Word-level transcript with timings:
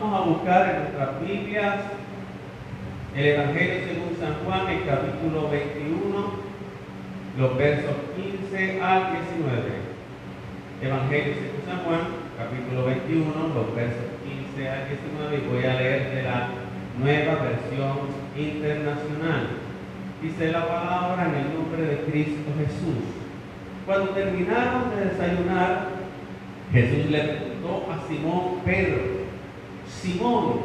Vamos 0.00 0.20
a 0.20 0.24
buscar 0.24 0.70
en 0.70 0.82
nuestras 0.82 1.20
Biblias 1.20 1.76
el 3.14 3.26
Evangelio 3.26 3.74
según 3.86 4.16
San 4.18 4.34
Juan, 4.44 4.68
el 4.68 4.86
capítulo 4.86 5.50
21, 5.50 6.32
los 7.38 7.58
versos 7.58 7.96
15 8.16 8.80
al 8.80 9.12
19. 9.12 9.62
Evangelio 10.82 11.34
según 11.34 11.62
San 11.68 11.84
Juan, 11.84 12.00
capítulo 12.38 12.86
21, 12.86 13.54
los 13.54 13.74
versos 13.74 14.06
15 14.24 14.68
al 14.68 14.88
19, 14.88 15.36
y 15.36 15.48
voy 15.52 15.64
a 15.64 15.74
leer 15.74 16.14
de 16.14 16.22
la 16.22 16.48
nueva 16.98 17.34
versión 17.42 17.98
internacional. 18.34 19.46
Dice 20.22 20.52
la 20.52 20.66
palabra 20.68 21.28
en 21.28 21.34
el 21.34 21.54
nombre 21.54 21.82
de 21.82 21.96
Cristo 22.10 22.50
Jesús. 22.58 23.04
Cuando 23.84 24.10
terminaron 24.12 24.90
de 24.96 25.10
desayunar, 25.10 25.88
Jesús 26.72 27.10
le 27.10 27.18
preguntó 27.18 27.92
a 27.92 28.08
Simón 28.08 28.60
Pedro, 28.64 29.21
Simón, 30.02 30.62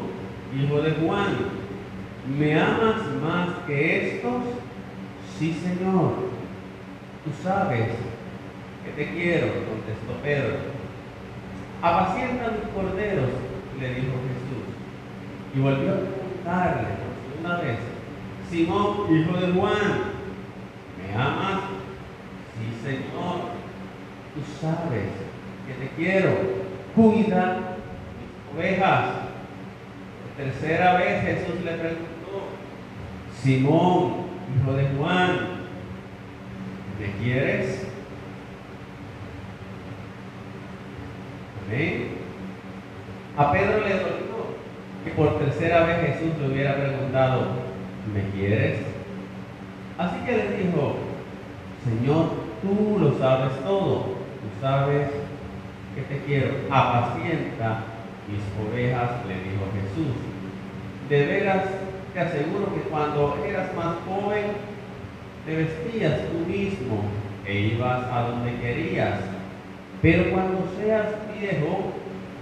hijo 0.52 0.80
de 0.80 0.90
Juan, 0.94 1.36
¿me 2.36 2.60
amas 2.60 2.96
más 3.22 3.48
que 3.68 4.16
estos? 4.16 4.42
Sí, 5.38 5.56
Señor, 5.62 6.12
tú 7.24 7.30
sabes 7.40 7.90
que 8.84 8.90
te 8.96 9.12
quiero, 9.12 9.46
contestó 9.46 10.20
Pedro. 10.24 10.56
Apacienta 11.80 12.50
mis 12.50 12.68
corderos, 12.74 13.30
le 13.78 13.88
dijo 13.90 14.12
Jesús. 14.26 14.66
Y 15.54 15.60
volvió 15.60 15.92
a 15.92 15.98
preguntarle 15.98 16.88
por 16.98 17.30
segunda 17.30 17.60
vez, 17.60 17.78
Simón, 18.50 19.16
hijo 19.16 19.38
de 19.38 19.52
Juan, 19.52 20.02
¿me 20.98 21.14
amas? 21.14 21.60
Sí, 22.56 22.82
Señor, 22.82 23.52
tú 24.34 24.40
sabes 24.60 25.10
que 25.64 25.74
te 25.74 25.94
quiero. 25.94 26.58
Cuida 26.96 27.76
mis 28.18 28.58
ovejas. 28.58 29.27
Tercera 30.38 30.96
vez 30.98 31.22
Jesús 31.24 31.64
le 31.64 31.72
preguntó, 31.72 32.48
Simón, 33.42 34.28
hijo 34.56 34.72
de 34.72 34.88
Juan, 34.96 35.38
¿me 36.98 37.22
quieres? 37.22 37.88
A 43.36 43.52
Pedro 43.52 43.80
le 43.80 43.94
dolió 43.94 44.58
que 45.04 45.10
por 45.10 45.38
tercera 45.38 45.84
vez 45.84 46.14
Jesús 46.14 46.38
le 46.40 46.48
hubiera 46.48 46.76
preguntado, 46.76 47.42
¿me 48.14 48.22
quieres? 48.30 48.78
Así 49.98 50.16
que 50.24 50.32
le 50.32 50.56
dijo, 50.56 50.96
Señor, 51.84 52.30
tú 52.62 52.98
lo 52.98 53.18
sabes 53.18 53.52
todo, 53.62 54.02
tú 54.04 54.60
sabes 54.62 55.08
que 55.94 56.02
te 56.02 56.24
quiero, 56.24 56.54
apacienta 56.70 57.84
mis 58.28 58.40
ovejas, 58.66 59.10
le 59.26 59.34
dijo 59.34 59.64
Jesús. 59.74 60.27
De 61.08 61.26
veras 61.26 61.64
te 62.14 62.20
aseguro 62.20 62.74
que 62.74 62.80
cuando 62.90 63.44
eras 63.48 63.74
más 63.74 63.96
joven, 64.06 64.44
te 65.46 65.56
vestías 65.56 66.20
tú 66.30 66.50
mismo 66.50 67.02
e 67.46 67.60
ibas 67.60 68.04
a 68.12 68.28
donde 68.28 68.54
querías 68.60 69.14
pero 70.00 70.30
cuando 70.30 70.64
seas 70.78 71.08
viejo, 71.38 71.92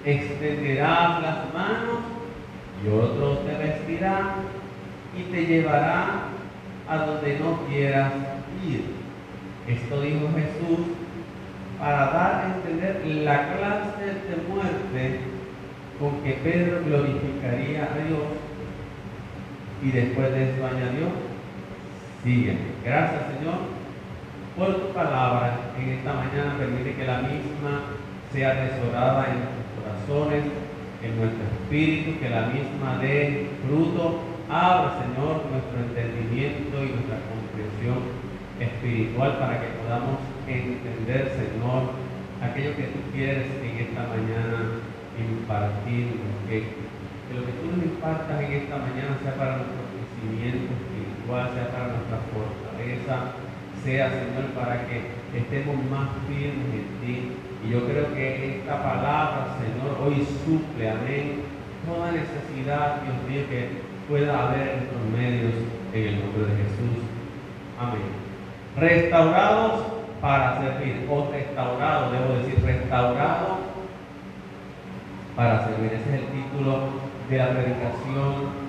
extenderás 0.04 1.22
las 1.22 1.54
manos 1.54 2.00
y 2.84 2.88
otro 2.88 3.38
te 3.38 3.54
vestirá 3.56 4.34
y 5.16 5.22
te 5.32 5.46
llevará 5.46 6.24
a 6.88 6.96
donde 6.98 7.38
no 7.38 7.66
quieras 7.66 8.12
ir. 8.66 8.84
Esto 9.66 10.02
dijo 10.02 10.28
Jesús 10.34 10.86
para 11.78 12.10
dar 12.10 12.44
a 12.44 12.54
entender 12.56 13.06
la 13.24 13.56
clase 13.56 14.04
de 14.04 14.36
muerte 14.48 15.20
con 15.98 16.22
que 16.22 16.32
Pedro 16.34 16.80
glorificaría 16.84 17.84
a 17.84 18.06
Dios. 18.06 18.45
Y 19.82 19.90
después 19.90 20.32
de 20.32 20.50
eso 20.50 20.66
añadió, 20.66 21.08
sigue. 22.24 22.56
Gracias 22.84 23.22
Señor 23.38 23.76
por 24.56 24.74
tu 24.74 24.92
palabra 24.94 25.72
en 25.78 25.90
esta 25.90 26.14
mañana. 26.14 26.56
Permite 26.58 26.94
que 26.94 27.04
la 27.04 27.18
misma 27.18 27.92
sea 28.32 28.52
atesorada 28.52 29.26
en 29.28 29.44
nuestros 29.44 29.68
corazones, 29.76 30.44
en 31.04 31.16
nuestro 31.20 31.44
espíritu, 31.44 32.18
que 32.18 32.30
la 32.30 32.48
misma 32.48 32.98
dé 33.00 33.50
fruto. 33.66 34.20
Abre, 34.48 34.90
Señor, 35.02 35.42
nuestro 35.50 35.76
entendimiento 35.84 36.76
y 36.78 36.94
nuestra 36.94 37.18
comprensión 37.28 37.98
espiritual 38.60 39.38
para 39.38 39.60
que 39.60 39.74
podamos 39.82 40.22
entender, 40.46 41.34
Señor, 41.34 41.92
aquello 42.40 42.76
que 42.76 42.94
tú 42.94 42.98
quieres 43.12 43.46
en 43.60 43.74
esta 43.76 44.06
mañana 44.08 44.80
impartir. 45.18 46.16
Que, 46.48 46.85
lo 47.36 47.44
que 47.44 47.52
tú 47.60 47.64
nos 47.68 47.84
impartas 47.84 48.40
en 48.40 48.52
esta 48.52 48.76
mañana 48.80 49.12
sea 49.22 49.36
para 49.36 49.60
nuestro 49.60 49.84
crecimiento 49.92 50.72
espiritual, 50.72 51.52
sea 51.52 51.68
para 51.68 51.92
nuestra 51.92 52.18
fortaleza 52.32 53.46
sea, 53.86 54.10
Señor, 54.10 54.50
para 54.52 54.84
que 54.86 55.14
estemos 55.38 55.76
más 55.88 56.08
firmes 56.26 56.74
en 56.74 56.88
ti. 57.00 57.32
Y 57.64 57.70
yo 57.70 57.86
creo 57.86 58.12
que 58.14 58.58
esta 58.58 58.82
palabra, 58.82 59.54
Señor, 59.62 59.96
hoy 60.02 60.26
suple, 60.44 60.90
amén, 60.90 61.42
toda 61.86 62.10
necesidad, 62.10 63.02
Dios 63.02 63.16
mío, 63.28 63.48
que 63.48 63.68
pueda 64.08 64.48
haber 64.48 64.68
en 64.68 64.76
nuestros 64.78 65.02
medios 65.16 65.54
en 65.92 66.02
el 66.02 66.20
nombre 66.20 66.46
de 66.46 66.62
Jesús. 66.64 66.98
Amén. 67.78 68.10
Restaurados 68.76 69.84
para 70.20 70.58
servir, 70.60 71.06
o 71.08 71.30
restaurados, 71.30 72.12
debo 72.12 72.34
decir, 72.40 72.64
restaurados 72.64 73.58
para 75.36 75.64
servir. 75.64 75.92
Ese 75.92 76.08
es 76.08 76.22
el 76.22 76.26
título 76.28 77.05
de 77.28 77.38
la 77.38 77.50
predicación 77.50 78.66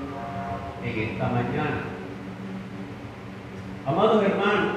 en 0.83 0.99
esta 0.99 1.27
mañana. 1.27 1.81
Amados 3.85 4.23
hermanos, 4.23 4.75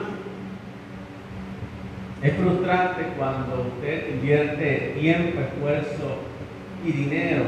es 2.23 2.35
frustrante 2.35 3.03
cuando 3.17 3.73
usted 3.75 4.11
invierte 4.11 4.95
tiempo, 5.01 5.41
esfuerzo 5.41 6.19
y 6.85 6.93
dinero 6.93 7.45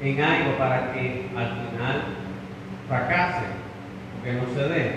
en 0.00 0.22
algo 0.22 0.56
para 0.56 0.92
que 0.92 1.26
al 1.36 1.48
final 1.48 2.02
fracase, 2.88 3.46
que 4.22 4.32
no 4.34 4.42
se 4.54 4.68
dé. 4.68 4.92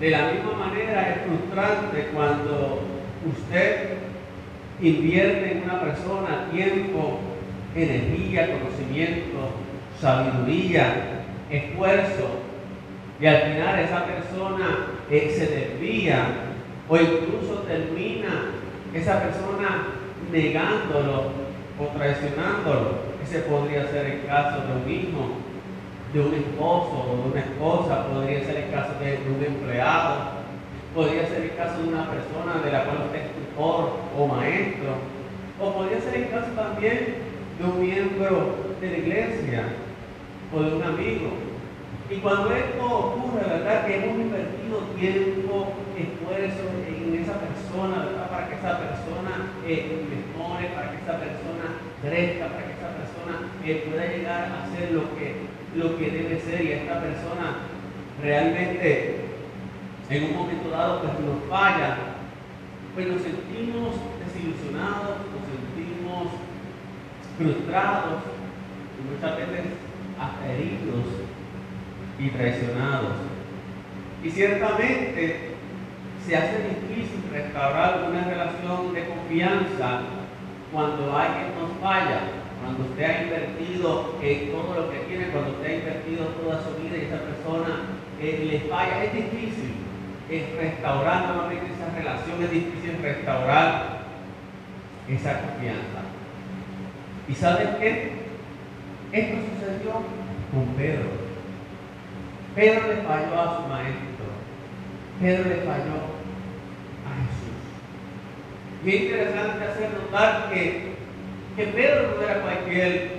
De 0.00 0.10
la 0.10 0.32
misma 0.32 0.66
manera 0.66 1.10
es 1.10 1.16
frustrante 1.26 2.08
cuando 2.12 2.82
usted 3.24 3.90
invierte 4.80 5.52
en 5.52 5.64
una 5.64 5.80
persona 5.80 6.48
tiempo, 6.52 7.20
energía, 7.74 8.58
conocimiento, 8.58 9.50
sabiduría, 10.00 11.24
esfuerzo, 11.50 12.40
y 13.20 13.26
al 13.26 13.42
final 13.42 13.78
esa 13.80 14.06
persona 14.06 14.86
se 15.08 15.46
desvía 15.46 16.26
o 16.88 16.96
incluso 16.96 17.62
termina 17.66 18.46
esa 18.94 19.20
persona 19.20 19.88
negándolo 20.32 21.32
o 21.78 21.86
traicionándolo. 21.96 23.10
Ese 23.22 23.40
podría 23.40 23.86
ser 23.88 24.06
el 24.06 24.26
caso 24.26 24.62
de 24.66 24.72
un 24.82 24.90
hijo, 24.90 25.30
de 26.12 26.20
un 26.20 26.34
esposo 26.34 27.06
o 27.06 27.16
de 27.16 27.30
una 27.30 27.40
esposa, 27.40 28.06
podría 28.08 28.44
ser 28.44 28.56
el 28.56 28.70
caso 28.70 28.92
de, 29.00 29.18
un 29.28 29.44
empleado, 29.44 30.16
podría 30.94 31.28
ser 31.28 31.42
el 31.42 31.56
caso 31.56 31.82
de 31.82 31.88
una 31.88 32.10
persona 32.10 32.64
de 32.64 32.72
la 32.72 32.84
cual 32.84 33.06
usted 33.06 33.20
es 33.20 33.32
tutor 33.34 33.90
o 34.18 34.26
maestro, 34.26 34.94
o 35.60 35.72
podría 35.74 36.00
ser 36.00 36.14
el 36.16 36.30
caso 36.30 36.50
también 36.56 37.29
de 37.60 37.66
un 37.66 37.80
miembro 37.80 38.56
de 38.80 38.90
la 38.90 38.98
iglesia 38.98 39.64
o 40.52 40.62
de 40.62 40.76
un 40.76 40.82
amigo. 40.82 41.28
Y 42.10 42.16
cuando 42.16 42.50
esto 42.56 42.84
ocurre, 42.84 43.44
¿verdad? 43.46 43.86
Que 43.86 43.96
hemos 43.96 44.18
invertido 44.18 44.78
tiempo, 44.98 45.74
esfuerzo 45.94 46.64
en 46.88 47.22
esa 47.22 47.34
persona, 47.38 48.06
¿verdad? 48.06 48.30
Para 48.30 48.48
que 48.48 48.54
esa 48.54 48.78
persona 48.78 49.52
eh, 49.66 50.08
mejore, 50.08 50.68
para 50.74 50.90
que 50.90 50.96
esa 51.04 51.20
persona 51.20 51.66
crezca, 52.00 52.48
para 52.48 52.64
que 52.64 52.72
esa 52.72 52.90
persona 52.96 53.34
eh, 53.64 53.84
pueda 53.86 54.06
llegar 54.06 54.48
a 54.48 54.74
ser 54.74 54.92
lo 54.92 55.14
que, 55.14 55.44
lo 55.76 55.98
que 55.98 56.10
debe 56.10 56.40
ser 56.40 56.64
y 56.64 56.72
esta 56.72 57.00
persona 57.00 57.68
realmente 58.22 59.20
en 60.08 60.24
un 60.24 60.36
momento 60.36 60.70
dado 60.70 61.02
pues 61.02 61.12
nos 61.20 61.44
falla, 61.48 61.96
pues 62.94 63.06
nos 63.06 63.22
sentimos 63.22 63.94
desilusionados, 64.24 65.29
frustrados 67.40 68.20
y 69.00 69.14
muchas 69.14 69.36
veces 69.38 69.72
hasta 70.20 70.52
heridos 70.52 71.24
y 72.18 72.28
traicionados. 72.28 73.16
Y 74.22 74.30
ciertamente 74.30 75.54
se 76.26 76.36
hace 76.36 76.56
difícil 76.68 77.24
restaurar 77.32 78.04
una 78.10 78.24
relación 78.24 78.92
de 78.92 79.06
confianza 79.08 80.00
cuando 80.70 81.16
alguien 81.16 81.56
nos 81.58 81.80
falla, 81.80 82.20
cuando 82.62 82.84
usted 82.90 83.04
ha 83.04 83.22
invertido 83.22 84.16
todo 84.52 84.74
lo 84.76 84.90
que 84.90 84.98
tiene, 85.08 85.28
cuando 85.32 85.52
usted 85.52 85.70
ha 85.70 85.76
invertido 85.76 86.26
toda 86.26 86.60
su 86.62 86.82
vida 86.82 86.98
y 86.98 87.06
esa 87.06 87.24
persona 87.24 87.88
eh, 88.20 88.46
le 88.50 88.68
falla. 88.68 89.04
Es 89.04 89.14
difícil 89.14 89.80
es 90.30 90.56
restaurar 90.56 91.26
nuevamente 91.26 91.72
esa 91.74 91.96
relación, 91.96 92.42
es 92.42 92.50
difícil 92.52 92.98
restaurar 93.02 94.00
esa 95.08 95.40
confianza. 95.40 96.09
¿Y 97.30 97.34
saben 97.36 97.76
qué? 97.78 98.10
Esto 99.12 99.36
sucedió 99.36 99.92
con 100.50 100.66
Pedro. 100.76 101.10
Pedro 102.56 102.88
le 102.88 103.02
falló 103.02 103.40
a 103.40 103.56
su 103.56 103.68
maestro. 103.68 104.26
Pedro 105.20 105.48
le 105.48 105.56
falló 105.58 105.94
a 107.06 107.10
Jesús. 107.22 107.54
Y 108.84 108.90
es 108.90 109.02
interesante 109.02 109.64
hacer 109.64 109.90
notar 109.92 110.50
que, 110.52 110.94
que 111.54 111.66
Pedro 111.66 112.16
no 112.16 112.22
era 112.22 112.42
cualquier 112.42 113.10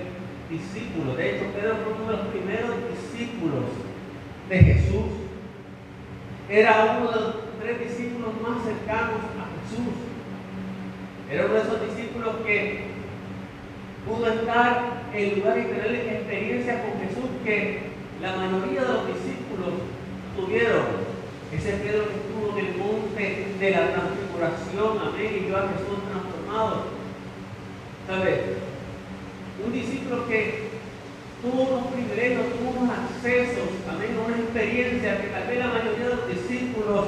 discípulo. 0.50 1.16
De 1.16 1.30
hecho, 1.30 1.46
Pedro 1.56 1.78
fue 1.78 1.94
uno 1.94 2.12
de 2.12 2.18
los 2.18 2.28
primeros 2.28 2.72
discípulos 2.90 3.64
de 4.50 4.58
Jesús. 4.60 5.06
Era 6.50 6.98
uno 7.00 7.12
de 7.12 7.16
los 7.16 7.36
tres 7.62 7.80
discípulos 7.80 8.34
más 8.42 8.62
cercanos 8.66 9.22
a 9.40 9.48
Jesús. 9.62 9.94
Era 11.32 11.46
uno 11.46 11.54
de 11.54 11.62
esos 11.62 11.96
discípulos 11.96 12.36
que 12.46 12.91
pudo 14.06 14.28
estar 14.28 15.04
en 15.14 15.40
lugar 15.40 15.58
y 15.58 15.64
tener 15.64 15.96
experiencia 15.96 16.82
con 16.84 17.00
Jesús 17.02 17.30
que 17.44 17.92
la 18.22 18.36
mayoría 18.36 18.82
de 18.82 18.94
los 18.94 19.08
discípulos 19.08 19.74
tuvieron. 20.36 21.12
Ese 21.52 21.74
Pedro 21.84 22.08
que 22.08 22.16
estuvo 22.16 22.58
en 22.58 22.66
el 22.66 22.78
monte 22.78 23.48
de 23.60 23.72
la 23.72 23.92
transfiguración, 23.92 25.00
amén, 25.04 25.36
y 25.36 25.46
vio 25.48 25.58
a 25.58 25.68
Jesús 25.68 26.00
transformado. 26.08 26.84
¿Sabes? 28.08 28.40
Un 29.66 29.74
discípulo 29.74 30.28
que 30.28 30.70
tuvo 31.42 31.64
unos 31.64 31.88
privilegios, 31.92 32.46
tuvo 32.56 32.82
unos 32.82 32.90
accesos, 32.96 33.68
amén, 33.90 34.16
una 34.16 34.38
experiencia 34.38 35.22
que 35.22 35.28
tal 35.28 35.48
vez 35.48 35.60
la 35.60 35.68
mayoría 35.68 36.08
de 36.08 36.16
los 36.16 36.28
discípulos 36.30 37.08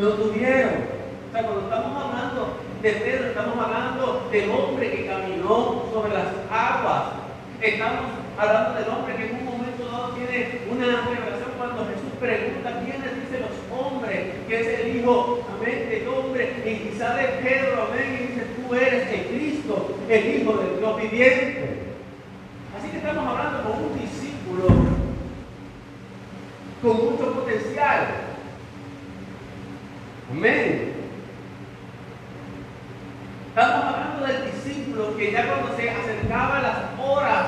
no 0.00 0.08
tuvieron. 0.10 0.96
O 1.28 1.32
sea, 1.32 1.42
cuando 1.42 1.62
estamos 1.62 2.02
hablando 2.02 2.65
de 2.82 2.92
Pedro, 2.92 3.28
estamos 3.28 3.58
hablando 3.58 4.28
del 4.30 4.50
hombre 4.50 4.90
que 4.90 5.06
caminó 5.06 5.84
sobre 5.92 6.12
las 6.12 6.26
aguas. 6.50 7.02
Estamos 7.60 8.06
hablando 8.38 8.78
del 8.78 8.88
hombre 8.88 9.16
que 9.16 9.26
en 9.26 9.36
un 9.36 9.44
momento 9.44 9.86
dado 9.90 10.08
tiene 10.10 10.60
una 10.70 11.08
revelación 11.08 11.50
cuando 11.56 11.86
Jesús 11.86 12.12
pregunta 12.20 12.80
quiénes 12.84 13.14
dicen 13.22 13.46
los 13.46 13.80
hombres 13.80 14.34
que 14.46 14.60
es 14.60 14.80
el 14.80 14.96
Hijo, 14.96 15.40
amén, 15.56 15.88
del 15.88 16.08
hombre. 16.08 16.62
Y 16.64 16.88
quizá 16.88 17.14
de 17.14 17.24
Pedro, 17.42 17.88
amén, 17.88 18.14
y 18.14 18.26
dice, 18.32 18.46
tú 18.56 18.74
eres 18.74 19.08
el 19.10 19.26
Cristo, 19.26 19.98
el 20.08 20.34
Hijo 20.34 20.52
del 20.58 20.78
Dios 20.78 20.96
viviente. 21.00 21.78
Así 22.78 22.90
que 22.90 22.98
estamos 22.98 23.26
hablando 23.26 23.62
con 23.62 23.84
un 23.84 23.98
discípulo 23.98 24.66
con 26.82 26.96
mucho 27.10 27.32
potencial. 27.32 28.06
Amén. 30.30 30.92
Estamos 33.48 33.84
hablando 33.86 34.26
del 34.26 34.52
discípulo 34.52 35.16
que 35.16 35.32
ya 35.32 35.46
cuando 35.46 35.74
se 35.76 35.88
acercaba 35.88 36.58
a 36.58 36.62
las 36.62 36.76
horas 37.00 37.46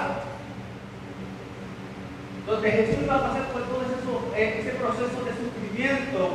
donde 2.46 2.70
Jesús 2.70 2.97
iba 3.08 3.16
a 3.16 3.22
pasar 3.22 3.44
por 3.46 3.62
todo 3.62 3.80
ese, 3.82 4.60
ese 4.60 4.70
proceso 4.72 5.24
de 5.24 5.32
sufrimiento, 5.32 6.28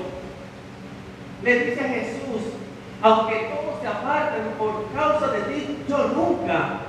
le 1.44 1.66
dice 1.66 1.80
a 1.82 1.90
Jesús, 1.90 2.54
aunque 3.00 3.52
todos 3.54 3.80
se 3.80 3.88
aparten 3.88 4.42
por 4.58 4.92
causa 4.92 5.28
de 5.34 5.42
ti, 5.42 5.78
yo 5.88 6.08
nunca 6.08 6.80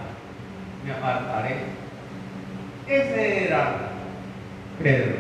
me 0.86 0.92
apartaré. 0.92 1.56
Ese 2.86 3.44
era 3.44 3.90
Pedro. 4.82 5.16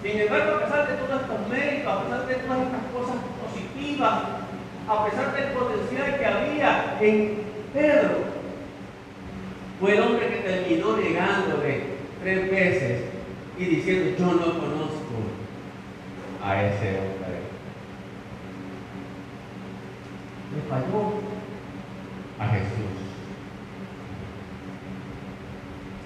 Sin 0.00 0.20
embargo, 0.20 0.54
a 0.54 0.64
pesar 0.64 0.88
de 0.88 0.94
todos 0.94 1.20
estos 1.20 1.48
méritos, 1.48 1.92
a 1.92 2.02
pesar 2.04 2.26
de 2.28 2.34
todas 2.34 2.58
estas 2.60 2.84
cosas 2.92 3.16
positivas, 3.42 4.14
a 4.86 5.04
pesar 5.04 5.34
del 5.34 5.52
potencial 5.52 6.18
que 6.18 6.26
había 6.26 6.98
en 7.00 7.42
Pedro, 7.72 8.34
fue 9.80 9.96
el 9.96 10.00
hombre 10.00 10.28
que 10.28 10.48
terminó 10.48 10.96
negándole 10.96 11.93
tres 12.24 12.50
veces 12.50 13.02
y 13.58 13.64
diciendo, 13.66 14.16
yo 14.18 14.24
no 14.24 14.58
conozco 14.58 15.14
a 16.42 16.64
ese 16.64 16.98
hombre. 16.98 17.44
Le 20.54 20.62
falló 20.70 21.20
a 22.38 22.48
Jesús. 22.48 22.94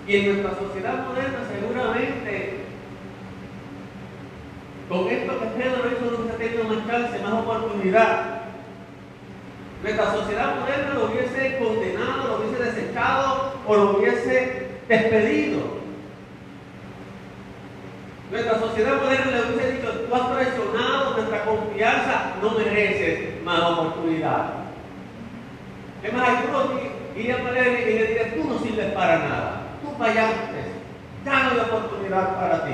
Y 0.08 0.16
en 0.16 0.26
nuestra 0.26 0.58
sociedad 0.58 1.06
moderna 1.06 1.38
seguramente 1.48 2.54
con 4.88 5.08
esto 5.08 5.38
que 5.38 5.46
Pedro 5.46 5.88
hizo 5.88 6.10
no 6.10 6.18
hubiese 6.18 6.38
tenido 6.38 6.64
más 6.64 6.86
chance, 6.86 7.22
más 7.22 7.32
oportunidad. 7.34 8.40
Nuestra 9.82 10.12
sociedad 10.12 10.56
moderna 10.58 10.94
lo 10.94 11.06
hubiese 11.06 11.58
condenado, 11.58 12.28
lo 12.28 12.38
hubiese 12.38 12.64
desechado 12.64 13.52
o 13.66 13.76
lo 13.76 13.98
hubiese 13.98 14.66
despedido. 14.88 15.77
Nuestra 18.30 18.58
sociedad 18.58 19.00
moderna 19.00 19.30
le 19.30 19.54
hubiese 19.54 19.72
dicho, 19.72 19.90
tú 19.90 20.14
has 20.14 20.32
traicionado 20.32 21.16
nuestra 21.16 21.44
confianza, 21.44 22.34
no 22.42 22.50
mereces 22.50 23.42
más 23.42 23.62
oportunidad. 23.62 24.50
Es 26.02 26.12
más, 26.12 26.28
algunos 26.28 26.66
irían 27.16 27.46
él 27.46 27.78
y 27.80 27.84
le 27.84 28.06
dirían, 28.06 28.34
tú 28.34 28.48
no 28.48 28.58
sirves 28.58 28.92
para 28.92 29.18
nada, 29.18 29.62
tú 29.82 29.96
fallaste, 29.98 30.72
ya 31.24 31.42
no 31.42 31.50
hay 31.50 31.58
oportunidad 31.58 32.34
para 32.36 32.66
ti. 32.66 32.72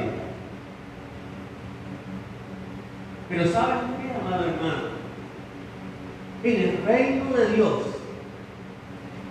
Pero 3.29 3.47
¿saben 3.49 3.79
qué, 4.01 4.13
amado 4.13 4.45
hermano? 4.45 4.95
En 6.43 6.61
el 6.61 6.85
reino 6.85 7.37
de 7.37 7.47
Dios, 7.55 7.81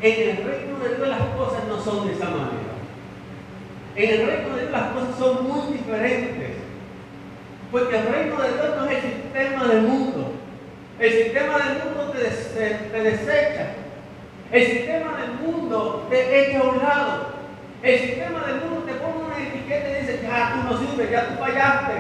en 0.02 0.30
el 0.30 0.38
reino 0.38 0.80
de 0.80 0.96
Dios 0.96 1.08
las 1.08 1.22
cosas 1.38 1.64
no 1.68 1.80
son 1.80 2.08
de 2.08 2.14
esa 2.14 2.30
manera. 2.30 2.63
En 3.96 4.10
el 4.10 4.28
reino 4.28 4.56
de 4.56 4.62
Dios 4.62 4.72
las 4.72 4.92
cosas 4.92 5.16
son 5.18 5.48
muy 5.48 5.78
diferentes. 5.78 6.52
Porque 7.72 7.98
el 7.98 8.08
reino 8.08 8.42
de 8.42 8.54
Dios 8.54 8.76
no 8.78 8.86
es 8.86 9.04
el 9.04 9.14
sistema 9.14 9.68
del 9.68 9.82
mundo. 9.84 10.34
El 11.00 11.12
sistema 11.12 11.58
del 11.58 11.78
mundo 11.80 12.14
te, 12.14 13.00
desecha. 13.02 13.74
El 14.52 14.66
sistema 14.66 15.18
del 15.18 15.32
mundo 15.42 16.08
te 16.10 16.50
echa 16.50 16.60
a 16.60 16.64
un 16.64 16.78
lado. 16.78 17.34
El 17.82 18.00
sistema 18.00 18.46
del 18.46 18.62
mundo 18.62 18.84
te 18.86 18.94
pone 18.94 19.26
una 19.26 19.38
etiqueta 19.38 19.90
y 19.90 20.02
dice, 20.02 20.20
ya 20.24 20.54
tú 20.54 20.74
no 20.74 20.80
sirves, 20.80 21.12
ya 21.12 21.28
tú 21.28 21.34
fallaste. 21.40 21.94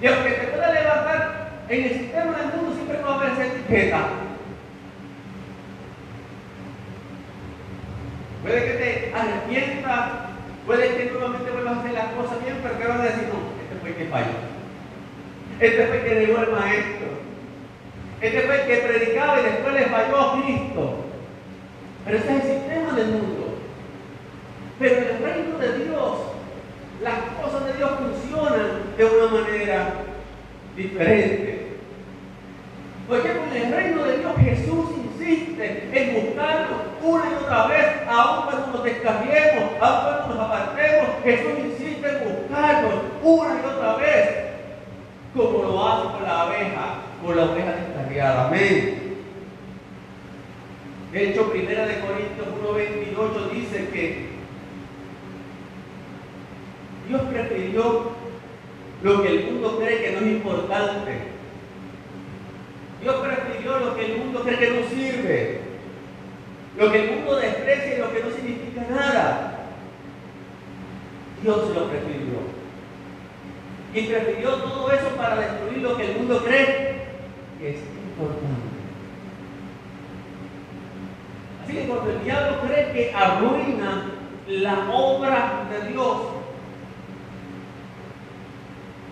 Y 0.00 0.06
aunque 0.06 0.30
te 0.30 0.46
pueda 0.48 0.72
levantar 0.72 1.50
en 1.68 1.84
el 1.84 1.90
sistema 1.90 2.36
del 2.38 2.46
mundo, 2.56 2.74
siempre 2.74 3.02
va 3.02 3.12
a 3.12 3.14
haber 3.14 3.32
esa 3.32 3.46
etiqueta. 3.46 3.98
Puede 8.42 8.64
que 8.64 8.72
te 8.72 9.12
arrepientas, 9.14 10.25
puede 10.66 10.96
que 10.96 11.10
nuevamente 11.12 11.50
vuelvas 11.50 11.76
a 11.76 11.80
hacer 11.80 11.92
las 11.92 12.12
cosas 12.14 12.44
bien, 12.44 12.58
pero 12.62 12.78
que 12.78 12.86
vas 12.86 13.00
a 13.00 13.04
decir, 13.04 13.28
no, 13.28 13.38
este 13.62 13.80
fue 13.80 13.90
el 13.90 13.96
que 13.96 14.04
falló. 14.06 14.36
Este 15.60 15.86
fue 15.86 15.96
el 15.96 16.04
que 16.04 16.26
negó 16.26 16.42
el 16.42 16.50
maestro. 16.50 17.06
Este 18.20 18.40
fue 18.42 18.60
el 18.60 18.66
que 18.66 18.76
predicaba 18.76 19.40
y 19.40 19.44
después 19.44 19.74
le 19.74 19.86
falló 19.86 20.20
a 20.20 20.42
Cristo. 20.42 21.04
Pero 22.04 22.18
ese 22.18 22.28
es 22.28 22.44
el 22.44 22.50
sistema 22.50 22.92
del 22.92 23.06
mundo. 23.06 23.58
Pero 24.78 24.96
en 24.96 25.04
el 25.04 25.22
reino 25.22 25.58
de 25.58 25.84
Dios, 25.84 26.18
las 27.02 27.18
cosas 27.40 27.66
de 27.66 27.72
Dios 27.74 27.90
funcionan 27.98 28.96
de 28.96 29.04
una 29.04 29.40
manera 29.40 29.92
diferente. 30.76 31.66
Porque 33.08 33.30
en 33.30 33.62
el 33.62 33.72
reino 33.72 34.04
de 34.04 34.18
Dios 34.18 34.32
Jesús 34.42 34.86
insiste 35.26 35.88
en 35.92 36.14
buscarnos 36.14 36.80
una 37.02 37.24
y 37.30 37.34
otra 37.34 37.66
vez, 37.66 37.86
aun 38.08 38.44
cuando 38.44 38.66
nos 38.68 38.84
descarriemos, 38.84 39.70
aun 39.80 40.04
cuando 40.04 40.34
nos 40.34 40.44
apartemos, 40.44 41.08
Jesús 41.24 41.52
insiste 41.64 42.08
en 42.08 42.24
buscarnos 42.24 42.94
una 43.22 43.54
y 43.54 43.66
otra 43.66 43.96
vez, 43.96 44.28
como 45.34 45.62
lo 45.62 45.86
hace 45.86 46.08
con 46.08 46.22
la 46.22 46.42
abeja, 46.42 46.94
con 47.24 47.36
la 47.36 47.44
oveja 47.44 47.72
descarriada. 47.72 48.46
Amén. 48.46 49.06
De 51.12 51.30
hecho, 51.30 51.50
primera 51.50 51.86
de 51.86 52.00
Corintios 52.00 52.48
1.28 52.62 53.50
dice 53.52 53.88
que 53.88 54.28
Dios 57.08 57.22
prefirió 57.22 58.10
lo 59.02 59.22
que 59.22 59.28
el 59.28 59.44
mundo 59.44 59.78
cree 59.78 60.02
que 60.02 60.12
no 60.12 60.18
es 60.18 60.26
importante. 60.26 61.18
Dios 63.00 63.14
prefirió 63.16 63.45
lo 63.66 63.96
que 63.96 64.06
el 64.06 64.18
mundo 64.18 64.42
cree 64.42 64.58
que 64.58 64.70
no 64.70 64.88
sirve. 64.88 65.60
Lo 66.76 66.92
que 66.92 67.04
el 67.04 67.16
mundo 67.16 67.36
desprecia 67.36 67.94
y 67.94 67.98
lo 67.98 68.12
que 68.12 68.22
no 68.22 68.30
significa 68.30 68.86
nada. 68.90 69.56
Dios 71.42 71.74
lo 71.74 71.88
prefirió. 71.88 72.56
Y 73.94 74.02
prefirió 74.02 74.56
todo 74.56 74.90
eso 74.90 75.08
para 75.16 75.36
destruir 75.36 75.78
lo 75.78 75.96
que 75.96 76.10
el 76.10 76.18
mundo 76.18 76.44
cree 76.44 77.06
que 77.58 77.70
es 77.70 77.76
importante. 77.76 78.66
Así 81.64 81.72
que 81.72 81.88
cuando 81.88 82.10
el 82.10 82.24
diablo 82.24 82.60
cree 82.60 82.92
que 82.92 83.14
arruina 83.14 84.04
la 84.48 84.90
obra 84.90 85.66
de 85.70 85.88
Dios, 85.92 86.16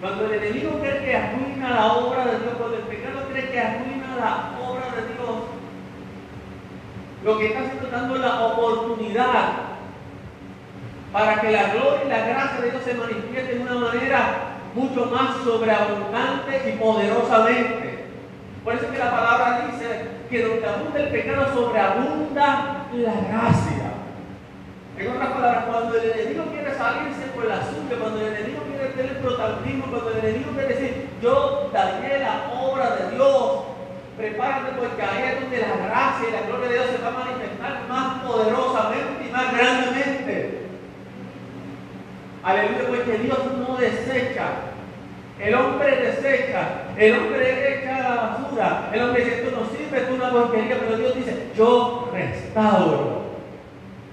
cuando 0.01 0.27
el 0.27 0.35
enemigo 0.35 0.79
cree 0.81 1.05
que 1.05 1.17
arruina 1.17 1.71
la 1.71 1.93
obra 1.95 2.27
de 2.27 2.39
Dios, 2.41 2.55
cuando 2.59 2.77
el 2.77 2.83
pecado 2.83 3.27
cree 3.33 3.51
que 3.51 3.59
arruina 3.59 3.94
la 4.16 4.52
obra 4.62 4.87
de 4.97 5.14
Dios, 5.14 5.37
lo 7.25 7.38
que 7.38 7.47
está 7.47 7.61
haciendo 7.61 7.87
es 7.87 7.92
dando 7.92 8.16
la 8.16 8.47
oportunidad 8.47 9.49
para 11.12 11.40
que 11.40 11.52
la 11.52 11.73
gloria 11.73 12.04
y 12.04 12.09
la 12.09 12.26
gracia 12.26 12.61
de 12.61 12.71
Dios 12.71 12.83
se 12.85 12.94
manifiesten 12.94 13.64
de 13.64 13.73
una 13.73 13.87
manera 13.87 14.21
mucho 14.75 15.06
más 15.06 15.37
sobreabundante 15.44 16.68
y 16.68 16.73
poderosamente. 16.78 18.04
Por 18.64 18.75
eso 18.75 18.87
es 18.87 18.90
que 18.90 18.99
la 18.99 19.11
palabra 19.11 19.68
dice 19.71 20.09
que 20.28 20.42
donde 20.42 20.66
abunda 20.66 21.00
el 21.00 21.09
pecado 21.09 21.54
sobreabunda 21.54 22.87
la 22.92 23.12
gracia. 23.28 23.94
En 24.97 25.11
otras 25.11 25.28
palabras, 25.28 25.64
cuando 25.66 25.97
el 25.97 26.11
enemigo 26.11 26.44
quiere 26.52 26.75
salirse 26.75 27.26
por 27.35 27.47
la 27.47 27.56
suya, 27.64 27.99
cuando 28.00 28.21
el 28.21 28.35
enemigo 28.35 28.62
quiere 28.68 28.88
tener 28.94 29.21
protagonismo, 29.21 29.87
cuando 29.87 30.11
el 30.11 30.18
enemigo 30.18 30.52
quiere 30.52 30.68
decir, 30.68 31.09
yo 31.21 31.71
dañé 31.73 32.18
la 32.21 32.50
obra 32.61 32.97
de 32.97 33.16
Dios, 33.16 33.74
prepárate 34.16 34.73
porque 34.78 35.02
ahí 35.02 35.25
es 35.25 35.40
donde 35.40 35.59
la 35.59 35.87
gracia 35.87 36.28
y 36.28 36.33
la 36.33 36.47
gloria 36.47 36.68
de 36.68 36.75
Dios 36.75 36.87
se 36.90 37.02
va 37.02 37.09
a 37.09 37.25
manifestar 37.25 37.88
más 37.88 38.23
poderosamente 38.23 39.26
y 39.26 39.33
más 39.33 39.52
grandemente. 39.52 40.68
Aleluya, 42.42 42.88
porque 42.88 43.18
Dios 43.18 43.38
no 43.56 43.76
desecha. 43.76 44.47
El 45.40 45.54
hombre 45.54 45.97
desecha, 45.97 46.68
el 46.97 47.18
hombre 47.18 47.80
echa 47.80 47.99
la 47.99 48.14
basura, 48.14 48.90
el 48.92 49.02
hombre 49.02 49.25
dice, 49.25 49.37
tú 49.38 49.50
no 49.50 49.66
sirves, 49.76 50.09
tú 50.09 50.14
una 50.14 50.30
porquería, 50.30 50.78
pero 50.78 50.97
Dios 50.97 51.16
dice, 51.16 51.49
yo 51.56 52.11
restauro. 52.12 53.25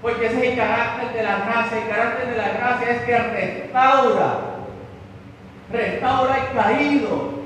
Porque 0.02 0.26
ese 0.26 0.36
es 0.38 0.50
el 0.50 0.56
carácter 0.56 1.12
de 1.12 1.22
la 1.22 1.36
gracia. 1.38 1.78
El 1.78 1.88
carácter 1.88 2.30
de 2.30 2.36
la 2.36 2.48
gracia 2.48 2.90
es 2.90 3.02
que 3.02 3.18
restaura. 3.18 4.38
Restaura 5.70 6.36
el 6.38 6.56
caído. 6.56 7.41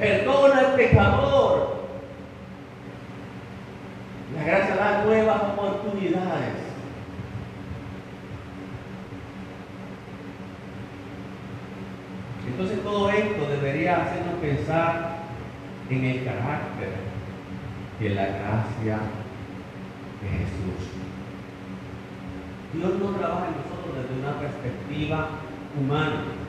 Perdona 0.00 0.58
al 0.58 0.74
pecador. 0.74 1.80
La 4.34 4.44
gracia 4.44 4.76
da 4.76 5.04
nuevas 5.04 5.42
oportunidades. 5.42 6.54
Entonces 12.46 12.82
todo 12.82 13.10
esto 13.10 13.48
debería 13.48 14.02
hacernos 14.02 14.34
pensar 14.40 15.18
en 15.90 16.04
el 16.04 16.24
carácter 16.24 17.10
en 18.00 18.14
la 18.14 18.26
gracia 18.26 18.98
de 20.22 20.28
Jesús. 20.38 20.88
Dios 22.72 22.92
no 22.98 23.18
trabaja 23.18 23.48
en 23.48 23.56
nosotros 23.56 23.94
desde 23.96 24.22
una 24.22 24.38
perspectiva 24.38 25.28
humana. 25.78 26.39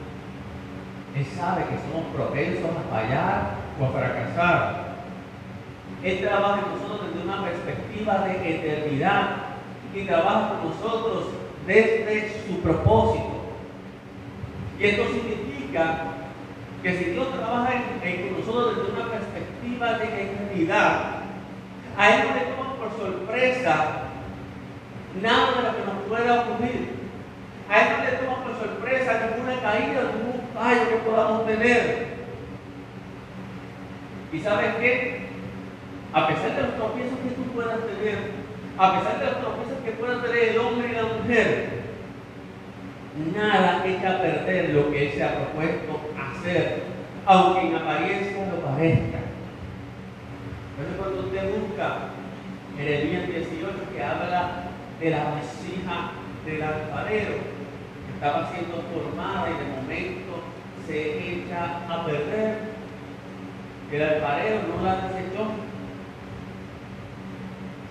Él 1.16 1.26
sabe 1.36 1.64
que 1.66 1.78
somos 1.88 2.08
propensos 2.16 2.70
a 2.70 2.96
fallar 2.96 3.56
o 3.80 3.86
a 3.86 3.90
fracasar. 3.90 4.92
Él 6.04 6.20
trabaja 6.20 6.62
en 6.66 6.72
nosotros 6.72 7.14
desde 7.14 7.28
una 7.28 7.44
perspectiva 7.44 8.26
de 8.26 8.56
eternidad 8.56 9.30
y 9.94 10.06
trabaja 10.06 10.50
con 10.50 10.70
nosotros 10.70 11.26
desde 11.68 12.42
su 12.48 12.60
propósito. 12.62 13.42
Y 14.80 14.86
esto 14.86 15.04
significa 15.08 15.98
que 16.82 16.98
si 16.98 17.04
Dios 17.12 17.28
trabaja 17.32 17.74
en, 18.04 18.30
con 18.30 18.40
nosotros 18.40 18.78
desde 18.78 19.00
una 19.00 19.12
perspectiva 19.12 19.98
de 20.00 20.06
eternidad, 20.06 21.22
a 21.98 22.10
Él 22.10 22.24
no 22.28 22.36
le 22.36 22.56
toma 22.56 22.76
por 22.78 22.98
sorpresa 22.98 24.08
nada 25.22 25.52
de 25.52 25.62
lo 25.62 25.76
que 25.76 25.84
nos 25.86 26.04
pueda 26.08 26.42
ocurrir. 26.42 26.90
A 27.70 27.80
Él 27.80 27.88
no 27.98 28.04
le 28.04 28.18
toma 28.18 28.44
por 28.44 28.56
sorpresa 28.60 29.30
ninguna 29.30 29.62
caída, 29.62 30.12
ningún 30.16 30.41
fallo 30.54 30.90
que 30.90 31.10
podamos 31.10 31.46
tener. 31.48 32.12
¿Y 34.34 34.40
sabes 34.40 34.76
qué? 34.76 35.22
A 36.14 36.28
pesar 36.28 36.56
de 36.56 36.62
los 36.64 36.76
tropiezos 36.76 37.20
que 37.20 37.36
tú 37.36 37.44
puedas 37.54 37.80
tener, 37.80 38.18
a 38.78 39.00
pesar 39.00 39.20
de 39.20 39.26
los 39.26 39.40
tropiezos 39.40 39.84
que 39.84 39.92
puedan 39.92 40.22
tener 40.22 40.44
el 40.50 40.58
hombre 40.60 40.90
y 40.90 40.96
la 40.96 41.04
mujer, 41.04 41.82
nada 43.36 43.86
echa 43.86 44.16
a 44.16 44.22
perder 44.22 44.70
lo 44.70 44.92
que 44.92 45.08
Él 45.08 45.14
se 45.14 45.24
ha 45.24 45.36
propuesto 45.36 46.00
hacer, 46.18 46.84
aunque 47.26 47.68
en 47.68 47.76
apariencia 47.76 48.48
lo 48.52 48.62
parezca. 48.62 49.20
Entonces 50.72 50.98
cuando 50.98 51.20
usted 51.22 51.60
busca 51.60 51.98
Jeremías 52.78 53.28
18 53.28 53.72
que 53.94 54.04
habla 54.04 54.64
de 55.00 55.10
la 55.10 55.24
vasija 55.26 56.12
del 56.46 56.64
alfarero 56.64 57.36
que 57.36 58.14
estaba 58.14 58.50
siendo 58.52 58.84
formada 58.94 59.50
y 59.50 59.54
de 59.54 59.82
momento 59.82 60.31
se 60.92 61.34
echa 61.34 61.88
a 61.90 62.06
perder. 62.06 62.58
El 63.92 64.02
alfarero 64.02 64.60
no 64.68 64.84
la 64.84 64.96
desechó, 65.08 65.48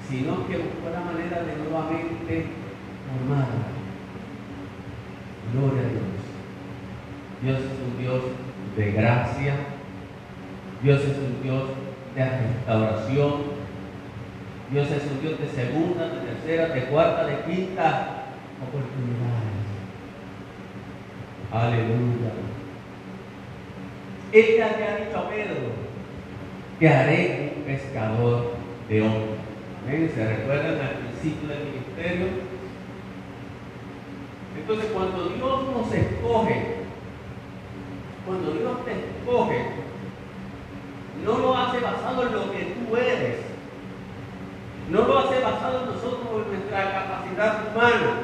sino 0.08 0.46
que 0.46 0.56
buscó 0.58 0.90
la 0.92 1.00
manera 1.00 1.42
de 1.42 1.56
nuevamente 1.56 2.46
formarla. 3.06 3.66
Gloria 5.52 5.82
a 5.82 5.90
Dios. 5.90 6.02
Dios 7.42 7.58
es 7.58 7.78
un 7.86 7.98
Dios 7.98 8.22
de 8.76 8.92
gracia. 8.92 9.54
Dios 10.82 11.00
es 11.02 11.18
un 11.18 11.42
Dios 11.42 11.64
de 12.14 12.24
restauración. 12.24 13.60
Dios 14.70 14.90
es 14.90 15.02
un 15.10 15.20
Dios 15.20 15.38
de 15.38 15.48
segunda, 15.48 16.08
de 16.08 16.20
tercera, 16.20 16.74
de 16.74 16.84
cuarta, 16.84 17.26
de 17.26 17.40
quinta 17.42 18.24
oportunidades. 18.62 19.60
Aleluya. 21.52 22.49
Ella 24.32 24.76
te 24.76 24.84
ha 24.84 24.96
dicho 24.96 25.18
a 25.18 25.28
Pedro 25.28 25.56
que 26.78 26.88
haré 26.88 27.52
un 27.56 27.64
pescador 27.64 28.52
de 28.88 29.02
hombres. 29.02 29.40
¿Se 30.14 30.24
recuerdan 30.24 30.80
al 30.80 30.98
principio 30.98 31.48
del 31.48 31.64
ministerio? 31.64 32.26
Entonces, 34.56 34.90
cuando 34.92 35.30
Dios 35.30 35.62
nos 35.74 35.92
escoge, 35.92 36.62
cuando 38.24 38.52
Dios 38.52 38.84
te 38.84 38.92
escoge, 38.92 39.66
no 41.24 41.38
lo 41.38 41.56
hace 41.56 41.80
basado 41.80 42.26
en 42.26 42.32
lo 42.32 42.52
que 42.52 42.74
tú 42.76 42.96
eres, 42.96 43.36
no 44.90 45.08
lo 45.08 45.18
hace 45.18 45.40
basado 45.40 45.80
en 45.80 45.86
nosotros, 45.86 46.44
en 46.44 46.52
nuestra 46.52 46.92
capacidad 46.92 47.74
humana. 47.74 48.20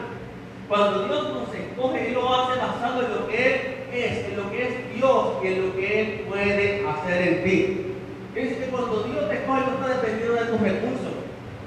Cuando 0.68 1.04
Dios 1.04 1.34
nos 1.34 1.54
escoge, 1.54 2.08
Él 2.08 2.14
lo 2.14 2.32
hace 2.32 2.60
basado 2.60 3.02
en 3.02 3.10
lo 3.12 3.28
que 3.28 3.54
Él 3.54 3.75
es, 4.04 4.28
en 4.28 4.36
lo 4.36 4.50
que 4.50 4.62
es 4.62 4.94
Dios 4.94 5.34
y 5.42 5.46
en 5.46 5.66
lo 5.66 5.76
que 5.76 6.00
Él 6.00 6.20
puede 6.28 6.86
hacer 6.88 7.28
en 7.28 7.44
ti. 7.44 7.86
Dice 8.34 8.58
que 8.58 8.66
cuando 8.66 9.02
Dios 9.04 9.28
te 9.28 9.36
escoge, 9.36 9.60
no 9.60 9.72
está 9.72 10.00
dependiendo 10.00 10.34
de 10.34 10.50
tus 10.50 10.60
recursos. 10.60 11.14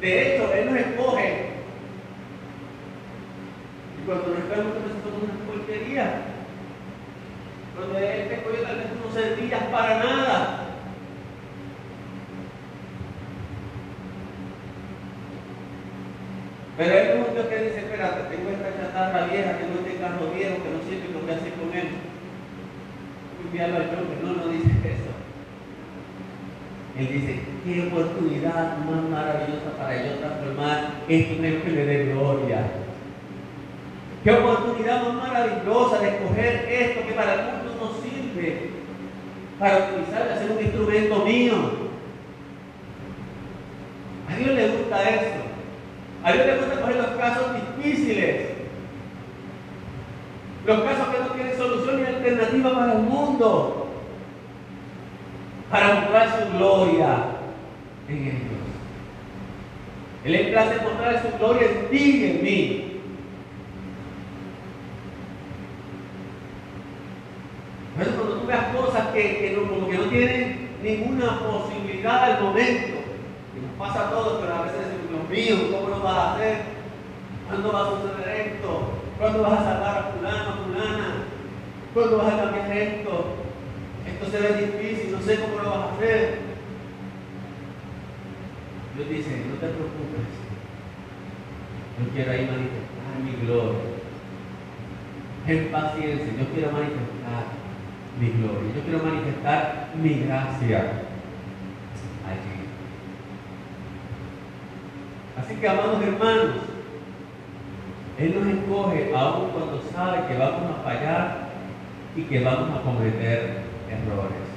De 0.02 0.36
hecho, 0.36 0.54
Él 0.54 0.66
nos 0.68 0.76
escoge. 0.78 1.46
Y 3.98 4.06
cuando 4.06 4.28
nos 4.28 4.38
escoge, 4.38 4.62
veces 4.62 5.02
somos 5.04 5.24
una 5.24 5.46
porquería. 5.46 6.22
Cuando 7.76 7.98
Él 7.98 8.28
te 8.28 8.34
escoge, 8.36 8.58
tal 8.62 8.76
vez 8.78 8.86
tú 8.88 9.08
no 9.08 9.14
servías 9.14 9.64
para 9.64 10.00
nada. 10.00 10.66
Pero 16.80 16.96
hay 16.96 17.20
muchos 17.20 17.48
que 17.48 17.58
dicen, 17.58 17.84
espérate, 17.84 18.34
tengo 18.34 18.52
esta 18.52 18.72
chatarra 18.80 19.26
vieja, 19.26 19.58
tengo 19.58 19.80
este 19.84 20.00
carro 20.00 20.32
viejo 20.32 20.64
que 20.64 20.70
no 20.70 20.80
sirve, 20.88 21.12
lo 21.12 21.26
que 21.26 21.34
hacer 21.34 21.54
con 21.60 21.78
él. 21.78 22.09
Enviarlo 23.46 23.76
al 23.78 23.90
no, 24.24 24.34
no 24.34 24.52
dice 24.52 24.70
eso. 24.70 25.10
Él 26.98 27.08
dice, 27.08 27.40
qué 27.64 27.88
oportunidad 27.88 28.78
más 28.80 29.04
maravillosa 29.10 29.78
para 29.78 30.06
yo 30.06 30.16
transformar 30.16 30.92
esto 31.08 31.42
que 31.42 31.72
le 31.72 31.86
dé 31.86 32.06
gloria. 32.14 32.66
Qué 34.24 34.32
oportunidad 34.32 35.04
más 35.04 35.14
maravillosa 35.14 36.00
de 36.00 36.10
escoger 36.10 36.68
esto 36.70 37.08
que 37.08 37.14
para 37.14 37.34
el 37.36 37.42
mundo 37.46 37.76
no 37.80 38.02
sirve, 38.02 38.70
para 39.58 39.78
utilizarlo, 39.78 40.34
hacer 40.34 40.52
un 40.52 40.64
instrumento 40.64 41.26
mío. 41.26 41.56
A 44.30 44.36
Dios 44.36 44.56
le 44.56 44.68
gusta 44.68 45.10
eso. 45.10 45.50
A 46.24 46.34
Dios 46.34 46.46
le 46.46 46.58
gusta 46.58 46.82
coger 46.82 46.96
los 46.98 47.12
casos 47.12 47.46
difíciles, 47.78 48.50
los 50.66 50.82
casos 50.82 51.08
que 51.08 51.20
no 51.20 51.29
para 52.64 52.94
el 52.94 53.00
mundo, 53.00 53.88
para 55.70 55.96
mostrar 55.96 56.30
su 56.30 56.58
gloria 56.58 57.26
en 58.08 58.18
ellos. 58.18 58.60
Él 60.26 60.36
es 60.36 60.48
place 60.50 60.82
mostrar 60.84 61.22
su 61.22 61.38
gloria 61.38 61.68
en 61.68 61.90
ti 61.90 62.26
en 62.26 62.44
mí. 62.44 63.02
Por 67.96 68.08
eso 68.08 68.16
cuando 68.16 68.36
tú 68.36 68.48
veas 68.48 68.76
cosas 68.76 69.08
que, 69.14 69.22
que 69.22 69.58
no, 69.58 69.70
como 69.70 69.90
que 69.90 69.98
no 69.98 70.04
tienen 70.06 70.70
ninguna 70.82 71.40
posibilidad 71.40 72.24
al 72.24 72.42
momento, 72.42 72.98
que 73.54 73.62
nos 73.62 73.72
pasa 73.78 74.08
a 74.08 74.12
todos, 74.12 74.40
pero 74.42 74.56
a 74.56 74.62
veces 74.64 74.88
Dios 75.10 75.30
mío, 75.30 75.72
¿cómo 75.72 75.90
lo 75.90 76.04
vas 76.04 76.16
a 76.16 76.36
hacer? 76.36 76.58
¿Cuándo 77.48 77.74
va 77.74 77.82
a 77.82 77.90
suceder 77.90 78.48
esto? 78.48 78.94
¿Cuándo 79.18 79.42
vas 79.42 79.60
a 79.60 79.64
salvar 79.64 79.98
a 79.98 80.12
fulano, 80.14 80.54
fulana? 80.66 81.19
¿Cuándo 82.00 82.18
vas 82.20 82.34
a 82.34 82.44
cambiar 82.44 82.78
esto? 82.78 83.26
Esto 84.08 84.32
se 84.32 84.40
ve 84.40 84.68
difícil, 84.68 85.12
no 85.12 85.22
sé 85.22 85.38
cómo 85.38 85.62
lo 85.62 85.70
vas 85.70 85.80
a 85.80 85.94
hacer. 85.96 86.40
Dios 88.96 89.10
dice, 89.10 89.44
no 89.50 89.56
te 89.56 89.68
preocupes. 89.68 90.32
Yo 92.00 92.10
quiero 92.14 92.32
ahí 92.32 92.48
manifestar 92.48 93.20
mi 93.22 93.46
gloria. 93.46 93.80
En 95.46 95.72
paciencia, 95.74 96.28
yo 96.40 96.46
quiero 96.54 96.72
manifestar 96.72 97.44
mi 98.18 98.30
gloria, 98.30 98.76
yo 98.78 98.82
quiero 98.84 99.04
manifestar 99.04 99.90
mi 100.02 100.24
gracia 100.24 100.80
allí. 102.24 102.60
Así 105.38 105.56
que, 105.56 105.68
amados 105.68 106.02
hermanos, 106.02 106.56
Él 108.18 108.36
nos 108.40 108.48
encoge 108.48 109.14
aún 109.14 109.50
cuando 109.50 109.84
sabe 109.92 110.28
que 110.30 110.38
vamos 110.38 110.62
a 110.72 110.84
fallar 110.84 111.49
y 112.20 112.24
que 112.24 112.44
vamos 112.44 112.78
a 112.78 112.82
cometer 112.82 113.62
errores. 113.88 114.48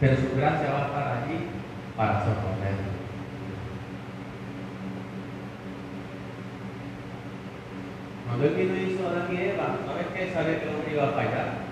Pero 0.00 0.16
su 0.16 0.36
gracia 0.36 0.72
va 0.72 0.82
a 0.82 0.86
estar 0.86 1.22
allí 1.22 1.38
para 1.96 2.20
socorrernos. 2.20 2.98
Cuando 8.26 8.46
él 8.46 8.54
vino 8.54 8.76
y 8.76 8.92
hizo 8.92 9.06
a 9.06 9.10
Adán 9.10 9.28
y 9.32 9.36
Eva, 9.36 9.76
¿sabes 9.86 10.06
qué? 10.14 10.32
Sabía 10.32 10.60
que 10.60 10.68
hombre 10.68 10.92
iba 10.92 11.04
a 11.04 11.12
fallar. 11.12 11.70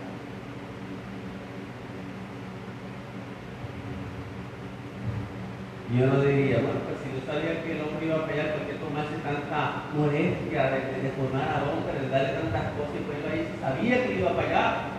Yo 5.97 6.07
no 6.07 6.21
diría, 6.21 6.59
bueno, 6.59 6.88
sabía 7.29 7.63
que 7.63 7.73
el 7.73 7.81
hombre 7.83 8.07
iba 8.07 8.17
a 8.17 8.27
fallar, 8.27 8.55
¿por 8.57 8.67
qué 8.67 8.75
tomarse 8.81 9.17
tanta 9.21 9.85
molestia 9.95 10.63
de, 10.73 10.81
de 11.05 11.11
formar 11.13 11.45
al 11.45 11.69
hombre, 11.69 12.01
de 12.01 12.09
darle 12.09 12.41
tantas 12.41 12.73
cosas 12.73 12.97
y 12.97 13.05
ponerlo 13.05 13.29
ahí? 13.29 13.45
Sabía 13.61 14.05
que 14.05 14.15
iba 14.15 14.31
a 14.31 14.35
fallar. 14.35 14.99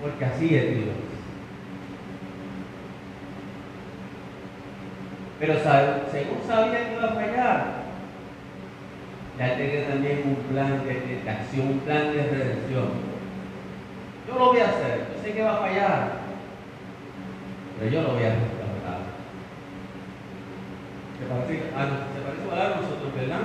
Porque 0.00 0.24
así 0.24 0.54
es 0.54 0.70
Dios. 0.70 1.08
Pero 5.40 5.54
según 6.10 6.38
sabía 6.46 6.88
que 6.88 6.94
iba 6.94 7.04
a 7.04 7.14
fallar, 7.14 7.78
ya 9.38 9.56
tenía 9.56 9.88
también 9.88 10.22
un 10.24 10.34
plan 10.52 10.82
de, 10.84 11.30
acción, 11.30 11.68
un 11.68 11.78
plan 11.80 12.12
de 12.12 12.22
redención. 12.22 12.88
Yo 14.26 14.34
lo 14.38 14.46
voy 14.46 14.60
a 14.60 14.68
hacer, 14.68 15.06
yo 15.14 15.22
sé 15.22 15.32
que 15.32 15.42
va 15.42 15.54
a 15.54 15.60
fallar, 15.60 16.12
pero 17.78 17.90
yo 17.90 18.02
lo 18.02 18.14
voy 18.14 18.24
a 18.24 18.30
restaurar. 18.30 18.47
¿Se 21.18 21.24
parece, 21.26 21.74
a, 21.74 21.82
¿se 22.14 22.20
parece 22.22 22.46
a 22.46 22.80
nosotros, 22.80 23.14
verdad? 23.14 23.40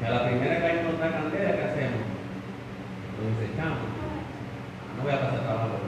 Que 0.00 0.06
a 0.06 0.10
la 0.10 0.26
primera 0.26 0.58
que 0.58 0.66
hay 0.66 0.78
encontrar 0.80 1.12
candela, 1.12 1.52
¿qué 1.56 1.62
hacemos? 1.62 2.02
Lo 3.14 3.30
desechamos. 3.30 3.78
No 4.96 5.02
voy 5.04 5.12
a 5.12 5.20
pasar 5.20 5.40
trabajo. 5.40 5.78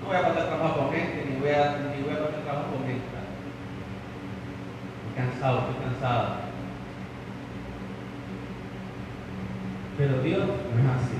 No 0.00 0.06
voy 0.06 0.16
a 0.16 0.22
pasar 0.22 0.46
trabajo 0.46 0.78
con 0.78 0.92
gente, 0.92 1.26
ni 1.28 1.40
voy 1.40 1.50
a, 1.50 1.76
ni 1.94 2.02
voy 2.02 2.14
a 2.14 2.24
pasar 2.26 2.42
trabajo 2.42 2.70
con 2.72 2.86
gente. 2.86 3.04
Estoy 5.08 5.14
cansado, 5.16 5.58
estoy 5.58 5.84
cansado. 5.84 6.48
Pero 9.98 10.22
Dios 10.22 10.46
no 10.46 10.78
es 10.78 10.86
así. 10.94 11.18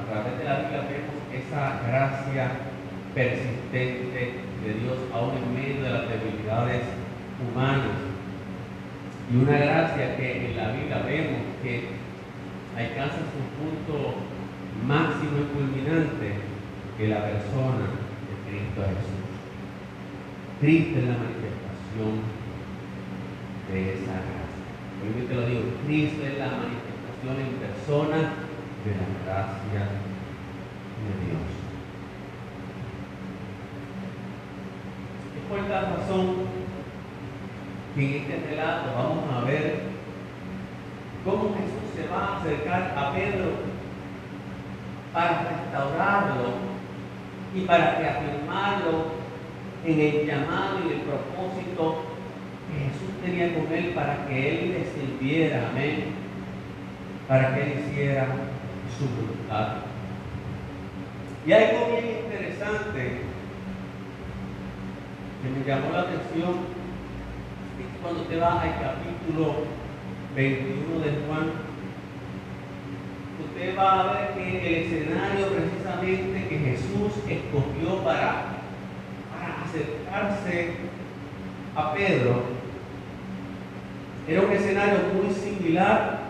A 0.00 0.12
través 0.12 0.38
de 0.38 0.44
la 0.44 0.58
Biblia 0.60 0.88
vemos 0.88 1.20
esa 1.30 1.78
gracia 2.32 2.70
persistente 3.14 4.34
de 4.64 4.74
Dios 4.74 4.98
aún 5.12 5.32
en 5.36 5.54
medio 5.54 5.82
de 5.82 5.90
las 5.90 6.08
debilidades 6.08 6.82
humanas. 7.42 7.98
Y 9.32 9.36
una 9.36 9.58
gracia 9.58 10.16
que 10.16 10.50
en 10.50 10.56
la 10.56 10.72
Biblia 10.72 11.02
vemos 11.06 11.40
que 11.62 11.88
alcanza 12.76 13.18
su 13.18 13.42
punto 13.58 14.14
máximo 14.86 15.38
y 15.38 15.54
culminante 15.54 16.34
que 16.96 17.08
la 17.08 17.22
persona 17.22 17.86
de 18.26 18.34
Cristo 18.46 18.82
Jesús. 18.82 19.30
Cristo 20.60 20.98
es 20.98 21.04
la 21.04 21.16
manifestación 21.18 22.12
de 23.70 23.94
esa 23.94 24.12
gracia. 24.12 24.66
Hoy 25.02 25.26
te 25.26 25.34
lo 25.34 25.46
digo, 25.46 25.62
Cristo 25.86 26.22
es 26.26 26.38
la 26.38 26.46
manifestación 26.46 27.36
en 27.40 27.52
persona 27.58 28.18
de 28.84 28.90
la 28.98 29.06
gracia 29.24 29.80
de 31.00 31.26
Dios. 31.26 31.49
Esta 35.70 35.82
razón 35.82 36.34
que 37.94 38.04
en 38.04 38.22
este 38.22 38.50
relato 38.50 38.90
vamos 38.92 39.24
a 39.32 39.44
ver 39.44 39.82
cómo 41.24 41.54
Jesús 41.54 41.94
se 41.94 42.08
va 42.08 42.24
a 42.24 42.40
acercar 42.40 42.92
a 42.98 43.12
Pedro 43.14 43.50
para 45.12 45.48
restaurarlo 45.48 46.54
y 47.54 47.60
para 47.60 48.00
reafirmarlo 48.00 49.12
en 49.84 50.00
el 50.00 50.26
llamado 50.26 50.78
y 50.88 50.92
el 50.92 51.00
propósito 51.02 52.02
Jesús 52.76 53.22
tenía 53.22 53.54
con 53.54 53.72
él 53.72 53.92
para 53.94 54.26
que 54.26 54.50
él 54.50 54.72
le 54.72 54.86
sirviera, 54.86 55.68
amén, 55.70 56.06
para 57.28 57.54
que 57.54 57.62
él 57.62 57.84
hiciera 57.86 58.26
su 58.98 59.04
voluntad. 59.04 59.76
Y 61.46 61.52
algo 61.52 61.92
bien 61.92 62.24
interesante 62.24 63.29
que 65.42 65.48
me 65.48 65.64
llamó 65.64 65.92
la 65.92 66.00
atención 66.00 66.80
es 67.80 68.02
cuando 68.02 68.22
te 68.22 68.36
vas 68.36 68.62
al 68.62 68.74
capítulo 68.80 69.64
21 70.36 71.00
de 71.00 71.10
Juan, 71.26 71.50
usted 73.44 73.78
va 73.78 74.00
a 74.00 74.12
ver 74.12 74.34
que 74.34 74.66
el 74.66 74.84
escenario 74.84 75.46
precisamente 75.48 76.48
que 76.48 76.58
Jesús 76.58 77.12
escogió 77.28 78.04
para, 78.04 78.44
para 79.32 79.64
acercarse 79.64 80.74
a 81.74 81.94
Pedro 81.94 82.60
era 84.28 84.42
un 84.42 84.52
escenario 84.52 84.98
muy 85.14 85.34
similar 85.34 86.20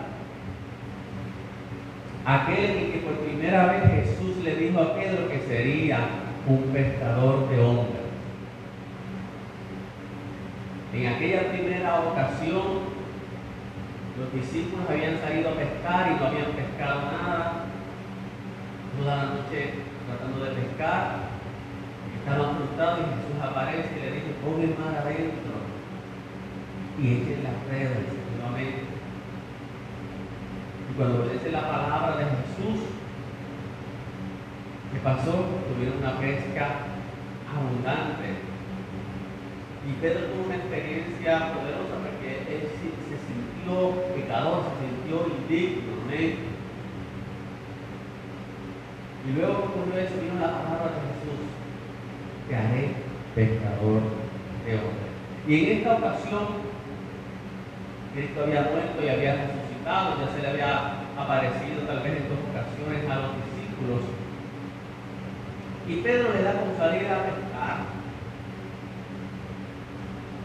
a 2.25 2.43
aquel 2.43 2.65
en 2.65 2.91
que 2.91 2.99
por 2.99 3.13
primera 3.19 3.67
vez 3.67 4.05
Jesús 4.05 4.43
le 4.43 4.55
dijo 4.55 4.79
a 4.79 4.95
Pedro 4.95 5.27
que 5.29 5.39
sería 5.47 5.99
un 6.47 6.63
pescador 6.73 7.49
de 7.49 7.59
hombres. 7.59 8.00
En 10.93 11.07
aquella 11.07 11.49
primera 11.51 12.01
ocasión, 12.01 12.91
los 14.19 14.33
discípulos 14.33 14.89
habían 14.89 15.19
salido 15.21 15.49
a 15.49 15.55
pescar 15.55 16.11
y 16.11 16.19
no 16.19 16.27
habían 16.27 16.51
pescado 16.51 17.11
nada. 17.11 17.65
Toda 18.99 19.15
la 19.15 19.23
noche 19.23 19.73
tratando 20.05 20.43
de 20.43 20.51
pescar, 20.51 21.31
estaban 22.19 22.57
frustrados 22.57 22.99
y 22.99 23.03
Jesús 23.07 23.37
aparece 23.41 23.89
y 23.95 24.01
le 24.01 24.11
dice, 24.11 24.35
pon 24.43 24.61
el 24.61 24.75
mar 24.77 24.99
adentro 24.99 25.55
y 26.99 27.07
echen 27.07 27.43
las 27.43 27.57
redes, 27.71 27.97
efectivamente. 28.11 28.83
Y 30.91 30.93
cuando 30.97 31.23
obedece 31.23 31.51
la 31.51 31.61
palabra 31.61 32.17
de 32.17 32.25
Jesús, 32.25 32.83
¿qué 34.91 34.99
pasó? 34.99 35.45
Tuvieron 35.71 35.97
una 35.99 36.19
pesca 36.19 36.67
abundante. 37.47 38.50
Y 39.87 39.93
Pedro 40.01 40.25
tuvo 40.27 40.45
una 40.45 40.55
experiencia 40.55 41.53
poderosa 41.53 41.95
porque 42.05 42.45
él 42.53 42.69
se, 42.77 43.17
sintió 43.25 43.97
pecador, 44.13 44.63
se 44.77 44.85
sintió 44.85 45.25
indigno. 45.25 45.91
Y 49.21 49.31
luego 49.33 49.69
ocurrió 49.69 50.01
eso, 50.01 50.15
vino 50.21 50.39
la 50.41 50.51
palabra 50.51 50.97
de 50.97 51.01
Jesús, 51.13 51.39
te 52.49 52.55
haré 52.55 52.89
pescador 53.35 54.01
de 54.65 54.73
hombres. 54.75 55.11
Y 55.47 55.55
en 55.55 55.77
esta 55.77 55.95
ocasión 55.95 56.71
Cristo 58.13 58.43
había 58.43 58.61
muerto 58.63 59.03
y 59.03 59.09
había 59.09 59.33
resucitado, 59.33 60.19
ya 60.19 60.33
se 60.33 60.41
le 60.41 60.47
había 60.49 61.01
aparecido 61.17 61.81
tal 61.87 61.99
vez 61.99 62.17
en 62.17 62.29
dos 62.29 62.39
ocasiones 62.49 63.09
a 63.09 63.15
los 63.15 63.31
discípulos. 63.39 64.01
Y 65.87 65.95
Pedro 66.01 66.33
le 66.33 66.43
da 66.43 66.53
con 66.53 66.77
salir 66.77 67.07
a 67.07 67.23
pescar. 67.23 68.00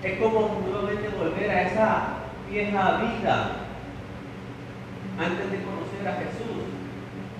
Es 0.06 0.20
como 0.20 0.62
nuevamente 0.64 1.08
volver 1.18 1.50
a 1.50 1.62
esa 1.62 2.02
vieja 2.48 2.98
vida 2.98 3.50
antes 5.18 5.50
de 5.50 5.64
conocer 5.66 6.06
a 6.06 6.14
Jesús. 6.22 6.62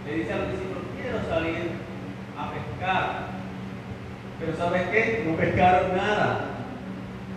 Le 0.05 0.15
dice 0.17 0.33
a 0.33 0.39
los 0.39 0.51
discípulos, 0.51 0.83
quiero 1.01 1.23
salir 1.31 1.71
a 2.37 2.51
pescar. 2.51 3.29
Pero 4.41 4.57
¿sabes 4.57 4.83
qué? 4.89 5.25
No 5.29 5.37
pescaron 5.37 5.97
nada. 5.97 6.41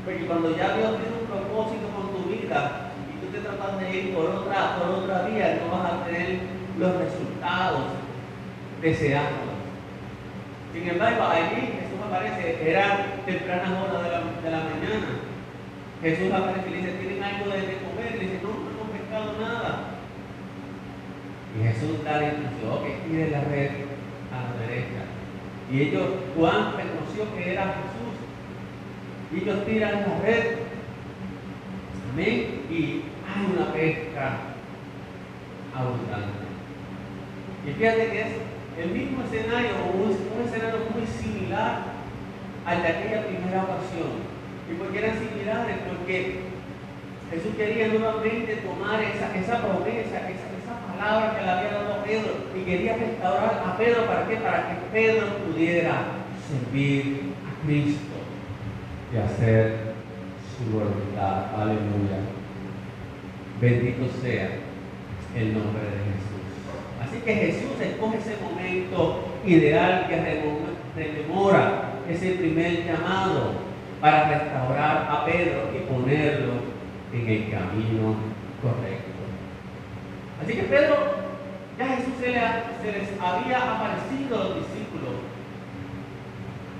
Porque 0.04 0.26
cuando 0.26 0.58
ya 0.58 0.76
Dios 0.76 0.98
tiene 0.98 1.22
un 1.22 1.28
propósito 1.28 1.88
con 1.96 2.10
tu 2.10 2.30
vida, 2.30 2.90
y 3.06 3.24
tú 3.24 3.32
te 3.32 3.46
tratas 3.46 3.80
de 3.80 3.96
ir 3.96 4.16
por 4.16 4.26
otra, 4.26 4.78
por 4.80 4.90
otra 4.90 5.28
vía, 5.28 5.62
no 5.62 5.78
vas 5.78 5.94
a 5.94 6.06
tener 6.06 6.40
los 6.80 6.92
resultados 6.98 7.86
deseados. 8.82 9.46
Sin 10.74 10.90
embargo, 10.90 11.24
allí 11.24 11.79
aparece, 12.10 12.70
era 12.70 13.06
tempranas 13.26 13.70
horas 13.70 14.04
de 14.04 14.10
la, 14.10 14.20
de 14.42 14.52
la 14.52 14.64
mañana. 14.66 15.10
Jesús 16.02 16.32
aparece 16.34 16.70
y 16.70 16.72
le 16.72 16.78
dice, 16.78 16.92
¿tienen 16.94 17.24
algo 17.24 17.46
de, 17.46 17.78
comer? 17.86 18.12
Le 18.18 18.26
dice, 18.26 18.40
no, 18.42 18.50
no 18.50 18.70
hemos 18.74 18.90
pescado 18.98 19.40
nada. 19.40 20.00
Y 21.56 21.64
Jesús 21.64 22.04
da 22.04 22.22
la 22.22 22.28
instrucción, 22.30 22.84
que 22.84 23.10
tire 23.10 23.32
la 23.32 23.42
red 23.42 23.70
a 24.34 24.38
la 24.42 24.66
derecha. 24.66 25.04
Y 25.72 25.82
ellos, 25.82 26.10
Juan 26.36 26.74
reconoció 26.78 27.36
que 27.36 27.52
era 27.54 27.76
Jesús. 27.78 28.16
Y 29.32 29.44
ellos 29.44 29.66
tiran 29.66 30.02
la 30.02 30.20
red. 30.26 30.46
Amén. 32.12 32.66
Y 32.72 33.04
hay 33.28 33.46
una 33.56 33.72
pesca 33.72 34.38
abundante. 35.76 36.50
Y 37.68 37.72
fíjate 37.72 38.10
que 38.10 38.22
es 38.22 38.28
el 38.80 38.92
mismo 38.92 39.24
escenario, 39.24 39.72
un, 39.94 40.10
un 40.10 40.48
escenario 40.48 40.80
muy 40.96 41.06
similar 41.06 41.89
al 42.66 42.82
de 42.82 42.88
aquella 42.88 43.28
primera 43.28 43.64
ocasión. 43.64 44.40
¿Y 44.70 44.74
por 44.76 44.92
qué 44.92 45.00
eran 45.00 45.18
similares? 45.18 45.78
Porque 45.88 46.40
Jesús 47.32 47.56
quería 47.58 47.88
nuevamente 47.88 48.58
tomar 48.58 49.02
esa, 49.02 49.36
esa 49.36 49.62
promesa, 49.62 50.30
esa, 50.30 50.50
esa 50.50 50.76
palabra 50.88 51.38
que 51.38 51.46
le 51.46 51.52
había 51.52 51.72
dado 51.72 51.94
a 51.94 52.04
Pedro 52.04 52.32
y 52.56 52.62
quería 52.64 52.98
restaurar 52.98 53.64
a 53.66 53.78
Pedro. 53.78 54.06
¿Para 54.06 54.28
qué? 54.28 54.36
Para 54.38 54.70
que 54.70 54.76
Pedro 54.92 55.28
pudiera 55.46 56.20
servir 56.48 57.34
a 57.46 57.66
Cristo 57.66 58.18
y 59.14 59.18
hacer 59.18 59.94
su 60.58 60.72
voluntad. 60.72 61.56
Aleluya. 61.56 62.20
Bendito 63.62 64.08
sea 64.22 64.50
el 65.36 65.54
nombre 65.54 65.84
de 65.84 65.98
Jesús. 66.10 66.30
Así 67.02 67.20
que 67.22 67.36
Jesús 67.36 67.80
escoge 67.82 68.18
ese 68.18 68.38
momento 68.42 69.26
ideal 69.46 70.08
que 70.08 70.16
rememora 70.96 71.89
ese 72.10 72.32
primer 72.32 72.86
llamado 72.86 73.54
para 74.02 74.30
restaurar 74.30 75.08
a 75.10 75.26
Pedro 75.26 75.70
y 75.76 75.92
ponerlo 75.92 76.54
en 77.14 77.28
el 77.28 77.52
camino 77.52 78.16
correcto. 78.62 79.10
Así 80.42 80.54
que 80.54 80.64
Pedro, 80.64 80.96
ya 81.78 81.88
Jesús 81.88 82.14
se, 82.20 82.32
les 82.32 83.10
había 83.22 83.76
aparecido 83.76 84.36
a 84.36 84.44
los 84.46 84.56
discípulos, 84.56 85.16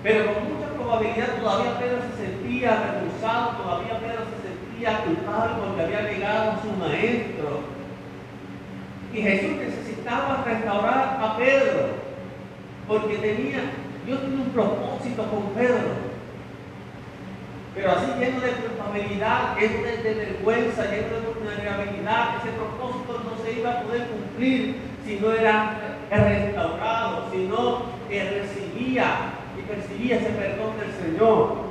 pero 0.02 0.34
con 0.34 0.44
mucha 0.54 0.70
probabilidad 0.74 1.36
todavía 1.40 1.80
Pedro 1.80 1.98
se 2.10 2.26
sentía 2.26 2.72
avergonzado, 2.72 3.58
todavía 3.58 4.00
Pedro 4.00 4.24
se 4.32 4.48
sentía 4.48 5.04
culpable 5.04 5.54
porque 5.60 5.84
había 5.84 6.02
negado 6.02 6.52
a 6.52 6.62
su 6.62 6.72
maestro. 6.72 7.80
Y 9.14 9.22
Jesús 9.22 9.58
necesitaba 9.58 10.44
restaurar 10.46 11.20
a 11.22 11.36
Pedro, 11.38 11.90
porque 12.88 13.18
tenía, 13.18 13.60
Dios 14.10 14.22
tenía 14.22 14.44
un 14.44 14.50
propósito 14.50 15.24
con 15.30 15.54
Pedro. 15.54 16.10
Pero 17.76 17.92
así 17.92 18.08
lleno 18.20 18.42
de 18.42 18.52
culpabilidad, 18.54 19.56
lleno 19.56 19.84
de, 19.84 20.14
vergüenza, 20.16 20.86
lleno 20.86 21.20
de 21.20 21.34
vulnerabilidad, 21.40 22.38
ese 22.38 22.58
propósito 22.58 23.22
no 23.24 23.44
se 23.46 23.60
iba 23.60 23.70
a 23.70 23.82
poder 23.84 24.08
cumplir 24.08 24.78
si 25.06 25.20
no 25.20 25.32
era 25.32 25.78
restaurado, 26.10 27.30
si 27.32 27.38
no 27.46 27.84
recibía 28.10 29.34
y 29.56 29.62
percibía 29.62 30.16
ese 30.16 30.30
perdón 30.32 30.72
del 30.80 30.92
Señor. 30.92 31.70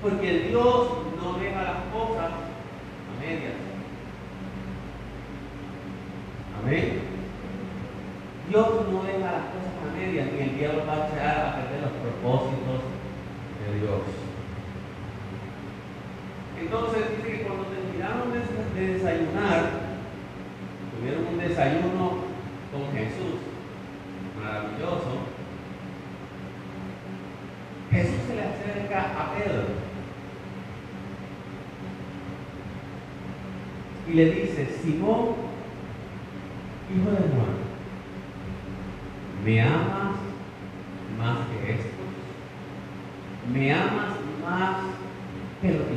Porque 0.00 0.32
Dios 0.48 0.88
no 1.20 1.32
deja 1.40 1.60
las 1.60 1.92
cosas 1.92 2.30
a 2.30 3.20
medias. 3.20 3.54
Amén. 6.62 7.08
Dios 8.48 8.66
no 8.90 9.02
deja 9.02 9.32
las 9.32 9.44
cosas 9.52 9.76
a 9.84 9.94
medias, 9.94 10.26
ni 10.32 10.40
el 10.40 10.56
diablo 10.56 10.86
va 10.86 10.94
a 10.94 11.08
echar 11.08 11.36
a 11.36 11.54
perder 11.56 11.82
los 11.82 11.92
propósitos 12.00 12.80
de 13.60 13.78
Dios. 13.78 14.00
Entonces 16.58 17.02
dice 17.16 17.38
que 17.38 17.42
cuando 17.42 17.64
terminaron 17.64 18.32
de, 18.32 18.86
desayunar, 18.86 19.70
tuvieron 20.96 21.26
un 21.26 21.38
desayuno 21.38 22.24
con 22.72 22.92
Jesús, 22.96 23.36
maravilloso. 24.40 25.28
Jesús 27.90 28.16
se 28.28 28.34
le 28.34 28.42
acerca 28.42 29.00
a 29.20 29.34
Pedro 29.34 29.62
y 34.06 34.07
le 34.18 34.30
dice, 34.30 34.68
Simón, 34.82 35.34
hijo 36.90 37.10
de 37.10 37.16
Juan, 37.16 37.56
¿me 39.44 39.60
amas 39.62 40.16
más 41.18 41.38
que 41.48 41.72
estos? 41.72 41.92
¿Me 43.52 43.72
amas 43.72 44.14
más 44.44 44.76
que 45.60 45.68
los 45.72 45.88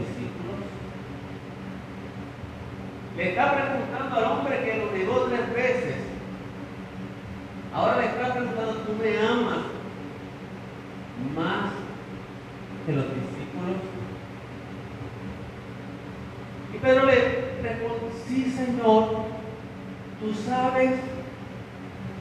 le 3.17 3.29
está 3.29 3.53
preguntando 3.53 4.15
al 4.15 4.23
hombre 4.23 4.63
que 4.63 4.77
lo 4.77 4.91
negó 4.91 5.25
tres 5.25 5.53
veces. 5.53 5.95
Ahora 7.73 7.97
le 7.97 8.05
está 8.05 8.33
preguntando, 8.33 8.73
¿tú 8.77 8.93
me 8.93 9.17
amas 9.17 9.59
más 11.35 11.71
que 12.85 12.93
los 12.93 13.05
discípulos? 13.05 13.77
Y 16.73 16.77
Pedro 16.77 17.05
le 17.05 17.13
responde, 17.61 18.11
sí 18.27 18.51
Señor, 18.57 19.25
tú 20.19 20.33
sabes 20.33 20.91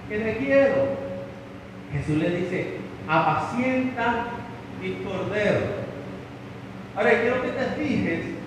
que 0.08 0.18
te 0.18 0.36
quiero. 0.38 1.10
Jesús 1.92 2.16
le 2.18 2.30
dice, 2.30 2.78
apacienta 3.08 4.26
mi 4.82 4.96
cordero. 5.04 5.80
Ahora 6.96 7.20
quiero 7.20 7.42
que 7.42 7.48
te 7.48 7.64
fijes 7.76 8.40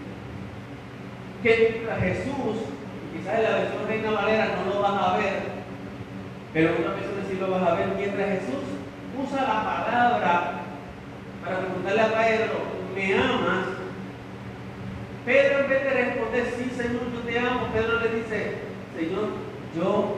que 1.43 1.85
Jesús, 1.99 2.55
quizás 3.13 3.35
en 3.35 3.43
la 3.43 3.49
versión 3.49 3.87
Reina 3.87 4.11
Valera 4.11 4.55
no 4.55 4.73
lo 4.73 4.81
vas 4.81 5.03
a 5.03 5.17
ver, 5.17 5.41
pero 6.53 6.69
en 6.69 6.81
una 6.81 6.91
versión 6.91 7.15
sí 7.29 7.37
lo 7.37 7.51
vas 7.51 7.63
a 7.63 7.75
ver, 7.75 7.87
mientras 7.97 8.29
Jesús 8.29 8.63
usa 9.21 9.41
la 9.41 9.63
palabra 9.63 10.53
para 11.43 11.59
preguntarle 11.59 12.01
a 12.01 12.13
Pedro, 12.13 12.53
¿me 12.95 13.13
amas? 13.13 13.65
Pedro 15.25 15.59
en 15.59 15.69
vez 15.69 15.83
de 15.83 15.89
responder, 15.89 16.53
sí 16.57 16.71
Señor, 16.75 17.11
yo 17.13 17.19
te 17.29 17.39
amo, 17.39 17.67
Pedro 17.73 17.99
le 17.99 18.09
dice, 18.43 19.09
Señor, 19.09 19.29
yo 19.75 20.17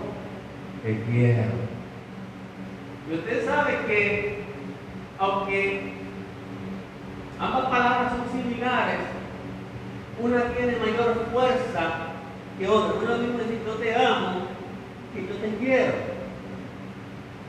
te 0.83 1.01
quiero. 1.03 1.65
Y 3.09 3.15
usted 3.15 3.45
sabe 3.45 3.77
que, 3.87 4.43
aunque 5.19 5.93
ambas 7.39 7.65
palabras 7.65 8.13
son 8.13 8.41
similares, 8.41 8.99
una 10.21 10.43
tiene 10.53 10.77
mayor 10.77 11.27
fuerza 11.31 12.07
que 12.57 12.67
otra. 12.67 12.95
No 12.95 13.01
es 13.01 13.09
lo 13.09 13.17
mismo 13.17 13.37
decir 13.39 13.59
yo 13.65 13.73
te 13.73 13.95
amo 13.95 14.47
que 15.13 15.27
yo 15.27 15.35
te 15.35 15.57
quiero. 15.57 15.93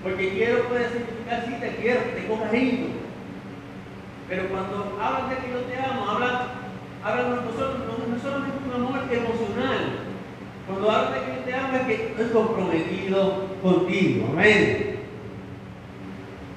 Porque 0.02 0.34
quiero 0.34 0.68
puede 0.68 0.88
significar 0.88 1.44
si 1.46 1.52
te 1.54 1.76
quiero, 1.76 2.00
tengo 2.14 2.40
cariño. 2.42 2.86
Pero 4.28 4.48
cuando 4.48 4.98
hablan 5.00 5.30
de 5.30 5.36
que 5.36 5.52
yo 5.52 5.60
te 5.60 5.78
amo, 5.78 6.10
hablan, 6.10 6.38
hablan 7.02 7.30
no, 7.30 7.36
no, 7.36 8.14
no 8.14 8.22
solamente 8.22 8.58
un 8.66 8.74
amor 8.74 9.00
emocional. 9.10 10.05
Cuando 10.66 10.90
hablan 10.90 11.44
de 11.46 11.54
amo 11.54 11.76
es 11.76 11.82
que 11.82 11.94
estoy 11.94 12.28
comprometido 12.30 13.46
contigo. 13.62 14.28
Amén. 14.32 14.96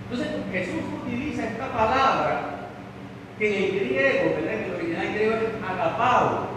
Entonces 0.10 0.36
Jesús 0.52 0.82
utiliza 1.04 1.45
esta 1.45 1.72
palabra 1.72 2.69
que 3.38 3.48
en 3.48 3.63
el 3.63 3.80
griego, 3.80 4.36
¿verdad? 4.36 4.54
En 4.54 4.63
el 4.63 4.76
original 4.76 5.13
griego 5.13 5.34
es 5.36 5.69
agapao. 5.69 6.48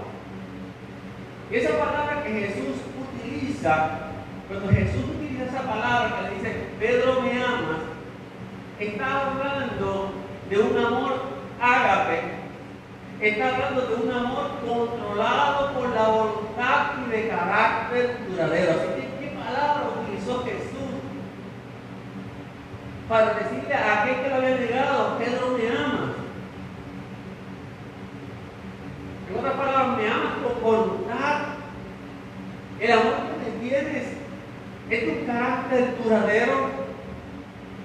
Y 1.51 1.57
esa 1.57 1.79
palabra 1.79 2.25
que 2.25 2.31
Jesús 2.31 2.77
utiliza, 2.99 3.99
cuando 4.49 4.69
Jesús 4.73 5.05
utiliza 5.15 5.45
esa 5.45 5.63
palabra 5.63 6.17
que 6.17 6.23
le 6.23 6.35
dice, 6.37 6.67
Pedro 6.81 7.21
me 7.21 7.33
ama, 7.45 7.79
está 8.81 9.27
hablando 9.27 10.13
de 10.49 10.59
un 10.59 10.79
amor 10.79 11.13
ágape, 11.61 12.42
está 13.29 13.55
hablando 13.55 13.83
de 13.83 13.95
un 13.95 14.11
amor 14.11 14.51
controlado 14.67 15.73
por 15.75 15.91
la 15.91 16.09
voluntad 16.09 16.87
y 17.07 17.11
de 17.11 17.29
carácter 17.29 18.19
duradero. 18.29 18.73
Así 18.73 19.01
que, 19.01 19.09
¿qué 19.21 19.37
palabra 19.37 19.91
utilizó 20.03 20.45
Jesús 20.45 20.91
para 23.09 23.35
decirle 23.35 23.75
a 23.75 24.03
aquel 24.03 24.23
que 24.23 24.29
lo 24.29 24.35
había 24.35 24.57
negado, 24.57 25.19
Pedro 25.19 25.57
me 25.57 25.69
ama? 25.69 26.15
En 29.31 29.39
otras 29.39 29.55
palabras, 29.55 29.97
me 29.97 30.09
amas 30.09 30.33
con 30.43 30.63
voluntad. 30.63 31.41
El 32.81 32.93
amor 32.93 33.15
que 33.29 33.51
te 33.51 33.59
tienes 33.59 34.07
es 34.91 35.21
tu 35.21 35.27
carácter 35.27 35.95
duradero. 36.03 36.83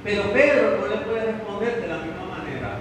Pero 0.04 0.24
Pedro 0.32 0.78
no 0.80 0.88
le 0.88 0.98
puede 0.98 1.32
responder 1.32 1.82
de 1.82 1.88
la 1.88 1.98
misma 1.98 2.26
manera. 2.38 2.78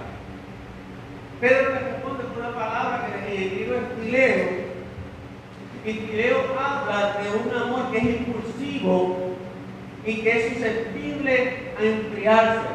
Pedro 1.39 1.73
le 1.75 1.96
una 2.37 2.53
palabra 2.53 3.07
que 3.25 3.35
el 3.35 3.57
libro 3.57 3.77
es 3.77 4.05
fileo. 4.05 4.67
Y 5.85 5.93
fileo 5.93 6.37
habla 6.59 7.17
de 7.21 7.29
un 7.37 7.61
amor 7.61 7.91
que 7.91 7.97
es 7.97 8.03
impulsivo 8.03 9.35
y 10.05 10.21
que 10.21 10.37
es 10.37 10.53
susceptible 10.53 11.73
a 11.77 11.83
enfriarse. 11.83 12.67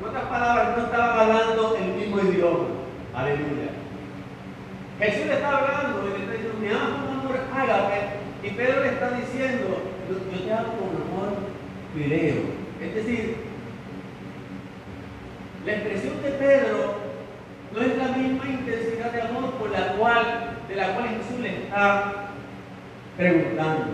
En 0.00 0.08
otras 0.08 0.24
palabras, 0.24 0.76
no 0.76 0.84
estaban 0.84 1.20
hablando 1.20 1.76
el 1.76 1.92
mismo 1.94 2.20
idioma. 2.20 2.68
Aleluya. 3.14 3.70
Jesús 4.98 5.26
le 5.26 5.34
está 5.34 5.58
hablando 5.58 6.02
y 6.06 6.18
le 6.18 6.24
está 6.24 6.32
diciendo, 6.32 6.58
me 6.60 6.70
amo 6.70 7.06
con 7.06 7.20
amor 7.20 7.40
ágape. 7.54 8.00
Y 8.42 8.50
Pedro 8.50 8.82
le 8.82 8.88
está 8.88 9.10
diciendo, 9.10 9.82
yo, 10.08 10.16
te 10.16 10.52
amo 10.52 10.72
con 10.78 11.02
amor 11.02 11.38
fileo. 11.94 12.42
Es 12.82 12.94
decir, 12.94 13.36
la 15.64 15.72
expresión 15.72 16.22
de 16.22 16.30
Pedro 16.30 17.03
no 17.74 17.80
es 17.80 17.96
la 17.96 18.08
misma 18.16 18.44
intensidad 18.46 19.10
de 19.12 19.22
amor 19.22 19.50
por 19.54 19.70
la 19.70 19.94
cual, 19.94 20.58
de 20.68 20.76
la 20.76 20.94
cual 20.94 21.08
Jesús 21.08 21.40
le 21.40 21.64
está 21.64 22.28
preguntando. 23.16 23.86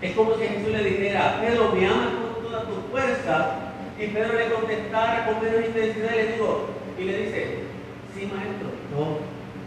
Es 0.00 0.12
como 0.12 0.34
si 0.34 0.44
Jesús 0.44 0.72
le 0.72 0.84
dijera, 0.84 1.40
Pedro, 1.40 1.72
me 1.74 1.86
amas 1.86 2.08
con 2.08 2.44
toda 2.44 2.64
tu 2.64 2.90
fuerza. 2.90 3.56
Y 3.98 4.06
Pedro 4.08 4.38
le 4.38 4.52
contestara 4.52 5.26
con 5.26 5.42
menos 5.42 5.66
intensidad 5.66 6.12
y 6.12 6.16
le 6.16 6.32
digo, 6.32 6.70
y 6.98 7.04
le 7.04 7.18
dice, 7.18 7.58
sí 8.14 8.30
maestro, 8.34 8.70
yo 8.90 9.18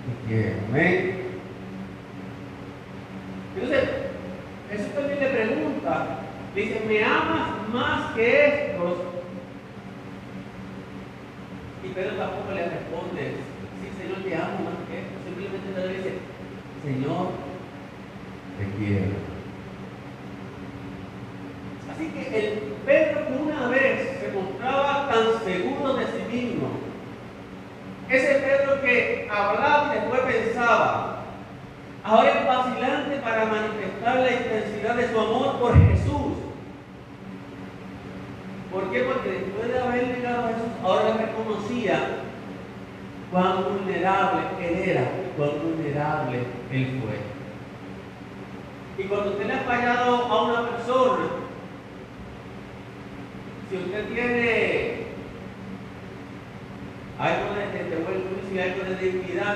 te 0.03 0.27
quiero. 0.27 0.55
Amén. 0.69 1.21
Entonces, 3.55 3.89
Jesús 4.71 4.93
también 4.93 5.19
le 5.19 5.27
pregunta, 5.27 6.19
dice, 6.55 6.81
¿me 6.87 7.03
amas 7.03 7.69
más 7.71 8.15
que 8.15 8.47
estos? 8.47 9.06
Y 11.87 11.93
Pedro 11.93 12.17
tampoco 12.17 12.51
le 12.53 12.63
responde, 12.63 13.35
sí 13.79 13.87
Señor, 13.97 14.19
te 14.21 14.35
amo 14.35 14.59
más 14.67 14.83
que 14.89 14.99
estos. 14.99 15.23
Simplemente 15.23 15.87
le 15.87 15.97
dice, 15.97 16.11
Señor, 16.83 17.31
te 18.59 18.65
quiero. 18.77 19.15
Así 21.89 22.09
que 22.09 22.39
el 22.39 22.59
Pedro 22.85 23.27
que 23.27 23.33
una 23.41 23.67
vez 23.69 24.19
se 24.19 24.31
mostraba 24.33 25.09
tan 25.09 25.45
seguro 25.45 25.93
de 25.93 26.05
sí 26.05 26.35
mismo, 26.35 26.67
ese 28.09 28.35
Pedro 28.35 28.81
que 28.81 29.29
hablaba 29.31 29.95
y 29.95 29.99
después 29.99 30.21
pensaba, 30.21 31.23
ahora 32.03 32.29
es 32.29 32.47
vacilante 32.47 33.15
para 33.17 33.45
manifestar 33.45 34.15
la 34.17 34.31
intensidad 34.31 34.95
de 34.95 35.09
su 35.09 35.19
amor 35.19 35.59
por 35.59 35.73
Jesús. 35.87 36.26
¿Por 38.77 38.91
qué? 38.91 39.01
Porque 39.01 39.29
después 39.31 39.67
de 39.69 39.79
haber 39.79 40.05
llegado 40.05 40.45
a 40.45 40.47
Jesús, 40.49 40.69
ahora 40.83 41.17
reconocía 41.17 41.99
cuán 43.31 43.63
vulnerable 43.63 44.41
él 44.61 44.89
era 44.89 45.09
cuán 45.35 45.49
vulnerable 45.63 46.43
él 46.71 47.01
fue. 47.01 47.17
Y 49.03 49.07
cuando 49.07 49.31
usted 49.31 49.47
le 49.47 49.53
ha 49.53 49.59
fallado 49.61 50.25
a 50.25 50.43
una 50.43 50.69
persona, 50.69 51.25
si 53.67 53.77
usted 53.77 54.09
tiene 54.09 55.07
algo 57.17 57.55
de, 57.55 57.61
de, 57.83 58.61
algo 58.61 58.83
de 58.83 58.95
dignidad 58.95 59.55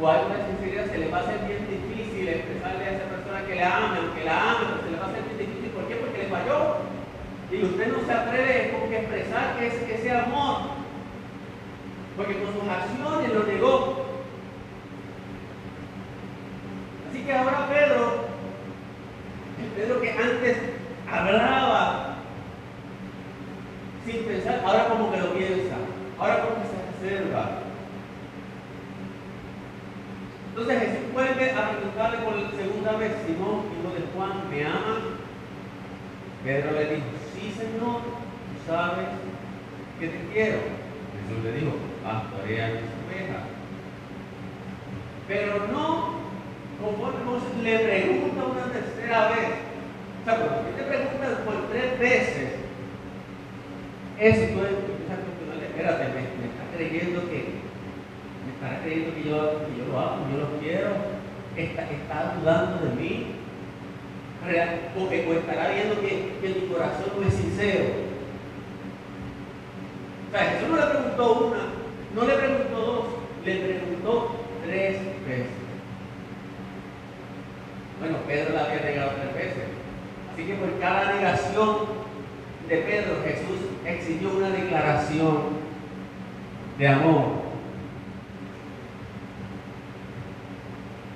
o 0.00 0.08
algo 0.08 0.28
de 0.30 0.46
sinceridad, 0.46 0.90
se 0.90 0.96
le 0.96 1.10
va 1.10 1.18
a 1.18 1.20
hacer 1.20 1.40
bien 1.46 1.68
difícil 1.68 2.26
expresarle 2.26 2.84
a 2.84 2.90
esa 2.90 3.04
persona 3.04 3.46
que 3.46 3.54
le 3.54 3.64
ama, 3.64 3.98
aunque 3.98 4.24
la 4.24 4.50
ama, 4.50 4.80
se 4.82 4.90
le 4.90 4.96
va 4.96 5.04
a 5.04 5.10
hacer 5.10 5.22
bien 5.24 5.38
difícil. 5.38 5.70
¿Por 5.72 5.86
qué? 5.88 5.96
Porque 5.96 6.22
le 6.22 6.28
falló. 6.28 6.81
Y 7.52 7.62
usted 7.62 7.92
no 7.92 8.06
se 8.06 8.12
atreve 8.12 8.72
con 8.72 8.88
que 8.88 8.98
expresar 8.98 9.62
ese, 9.62 10.10
amor. 10.10 10.60
Porque 12.16 12.42
con 12.42 12.54
sus 12.54 12.68
acciones 12.68 13.32
lo 13.32 13.44
negó. 13.44 14.06
Así 17.10 17.22
que 17.24 17.32
ahora 17.34 17.68
Pedro, 17.68 18.24
Pedro 19.76 20.00
que 20.00 20.10
antes 20.10 20.56
hablaba 21.10 22.16
sin 24.06 24.24
pensar, 24.24 24.62
ahora 24.64 24.88
como 24.88 25.12
que 25.12 25.18
lo 25.18 25.34
piensa, 25.34 25.76
ahora 26.18 26.40
como 26.40 26.56
que 26.56 26.68
se 26.68 27.16
reserva. 27.16 27.58
Entonces 30.48 30.78
Jesús 30.80 31.12
vuelve 31.12 31.50
a 31.50 31.70
preguntarle 31.70 32.18
por 32.18 32.34
segunda 32.56 32.92
vez, 32.92 33.12
Simón, 33.26 33.64
hijo 33.72 33.94
de 33.94 34.06
Juan, 34.14 34.50
¿me 34.50 34.66
ama? 34.66 34.98
Pedro 36.44 36.72
le 36.72 36.94
dijo, 36.94 37.06
sí 37.42 37.50
Señor, 37.58 38.02
tú 38.02 38.56
sabes 38.66 39.08
que 39.98 40.08
te 40.08 40.18
quiero. 40.32 40.58
Jesús 40.58 41.44
le 41.44 41.52
dijo, 41.52 41.72
pastorea 42.02 42.68
mis 42.68 42.90
ovejas. 43.02 43.42
Pero 45.26 45.66
no, 45.72 46.22
conforme 46.80 47.22
le 47.62 47.78
pregunta 47.78 48.44
una 48.44 48.72
tercera 48.72 49.28
vez, 49.28 49.48
o 50.20 50.24
sea, 50.24 50.36
cuando 50.36 50.70
te 50.70 50.82
preguntas 50.82 51.38
por 51.44 51.68
tres 51.70 51.98
veces, 51.98 52.52
eso 54.18 54.40
tú 54.54 54.60
empiezas 54.60 55.18
a 55.18 55.64
espérate, 55.64 56.04
me, 56.08 56.22
me 56.38 56.46
está 56.50 56.64
creyendo 56.76 57.28
que, 57.30 57.62
me 58.44 58.52
está 58.54 58.82
creyendo 58.82 59.14
que 59.14 59.28
yo, 59.28 59.66
que 59.66 59.78
yo 59.78 59.84
lo 59.90 59.98
amo, 59.98 60.26
yo 60.30 60.38
lo 60.38 60.60
quiero, 60.60 60.90
está, 61.56 61.82
está 61.90 62.36
dudando 62.38 62.86
de 62.86 62.94
mí, 63.00 63.26
porque 64.98 65.26
o 65.28 65.32
estará 65.34 65.70
viendo 65.70 66.00
que, 66.00 66.38
que 66.40 66.48
mi 66.48 66.66
corazón 66.66 67.12
no 67.20 67.26
es 67.26 67.34
sincero. 67.34 67.84
O 70.28 70.32
sea, 70.32 70.50
Jesús 70.50 70.68
no 70.68 70.76
le 70.76 70.86
preguntó 70.86 71.32
una, 71.32 71.58
no 72.14 72.24
le 72.24 72.34
preguntó 72.34 72.80
dos, 72.80 73.04
le 73.44 73.54
preguntó 73.56 74.36
tres 74.64 74.98
veces. 75.26 75.46
Bueno, 78.00 78.18
Pedro 78.26 78.54
la 78.54 78.64
había 78.64 78.80
negado 78.80 79.12
tres 79.20 79.34
veces. 79.34 79.64
Así 80.32 80.44
que 80.44 80.54
por 80.54 80.80
cada 80.80 81.14
negación 81.14 81.76
de 82.68 82.76
Pedro, 82.78 83.22
Jesús 83.24 83.58
exigió 83.86 84.30
una 84.30 84.50
declaración 84.50 85.62
de 86.78 86.88
amor. 86.88 87.42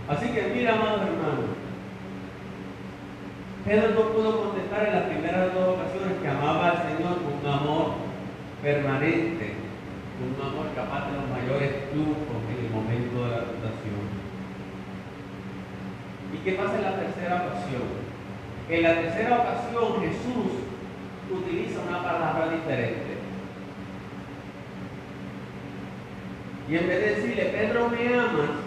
Así 0.08 0.28
que 0.28 0.42
mira, 0.54 0.74
amado 0.74 1.05
Pedro 3.66 3.88
no 3.98 4.12
pudo 4.12 4.42
contestar 4.46 4.86
en 4.86 4.94
las 4.94 5.04
primeras 5.10 5.52
dos 5.52 5.74
ocasiones 5.74 6.22
que 6.22 6.28
amaba 6.28 6.70
al 6.70 6.86
Señor 6.86 7.18
con 7.18 7.34
un 7.34 7.46
amor 7.50 7.86
permanente, 8.62 9.58
con 10.14 10.38
un 10.38 10.40
amor 10.40 10.66
capaz 10.76 11.10
de 11.10 11.18
los 11.18 11.26
mayores 11.34 11.90
triunfos 11.90 12.46
en 12.46 12.64
el 12.64 12.70
momento 12.70 13.24
de 13.26 13.30
la 13.34 13.42
tentación. 13.42 14.06
¿Y 16.32 16.36
qué 16.46 16.52
pasa 16.52 16.76
en 16.78 16.82
la 16.82 16.94
tercera 16.94 17.42
ocasión? 17.42 18.06
En 18.70 18.82
la 18.84 18.94
tercera 19.02 19.34
ocasión 19.34 19.98
Jesús 19.98 20.50
utiliza 21.26 21.80
una 21.90 22.04
palabra 22.04 22.50
diferente. 22.50 23.18
Y 26.70 26.76
en 26.76 26.86
vez 26.86 27.00
de 27.00 27.14
decirle, 27.16 27.44
Pedro 27.46 27.90
me 27.90 28.14
amas, 28.14 28.62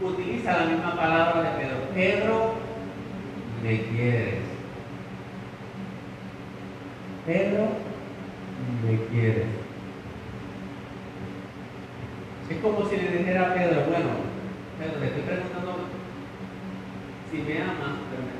utiliza 0.00 0.56
la 0.56 0.64
misma 0.64 0.96
palabra 0.96 1.42
de 1.42 1.50
Pedro. 1.60 1.76
Pedro, 1.92 2.67
me 3.62 3.82
quieres. 3.82 4.34
Pedro, 7.26 7.68
me 8.84 8.98
quieres. 9.06 9.46
Es 12.50 12.56
como 12.58 12.88
si 12.88 12.96
le 12.96 13.18
dijera 13.18 13.50
a 13.50 13.54
Pedro, 13.54 13.84
bueno, 13.90 14.08
Pedro, 14.78 15.00
le 15.00 15.06
estoy 15.06 15.22
preguntando 15.22 15.74
si 17.30 17.36
me 17.38 17.60
amas, 17.60 17.98
pero 18.08 18.22
me 18.24 18.38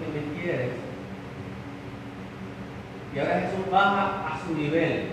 que 0.00 0.20
me 0.20 0.40
quieres. 0.40 0.70
Y 3.14 3.18
ahora 3.18 3.40
Jesús 3.42 3.70
baja 3.70 4.26
a 4.26 4.40
su 4.44 4.54
nivel. 4.56 5.04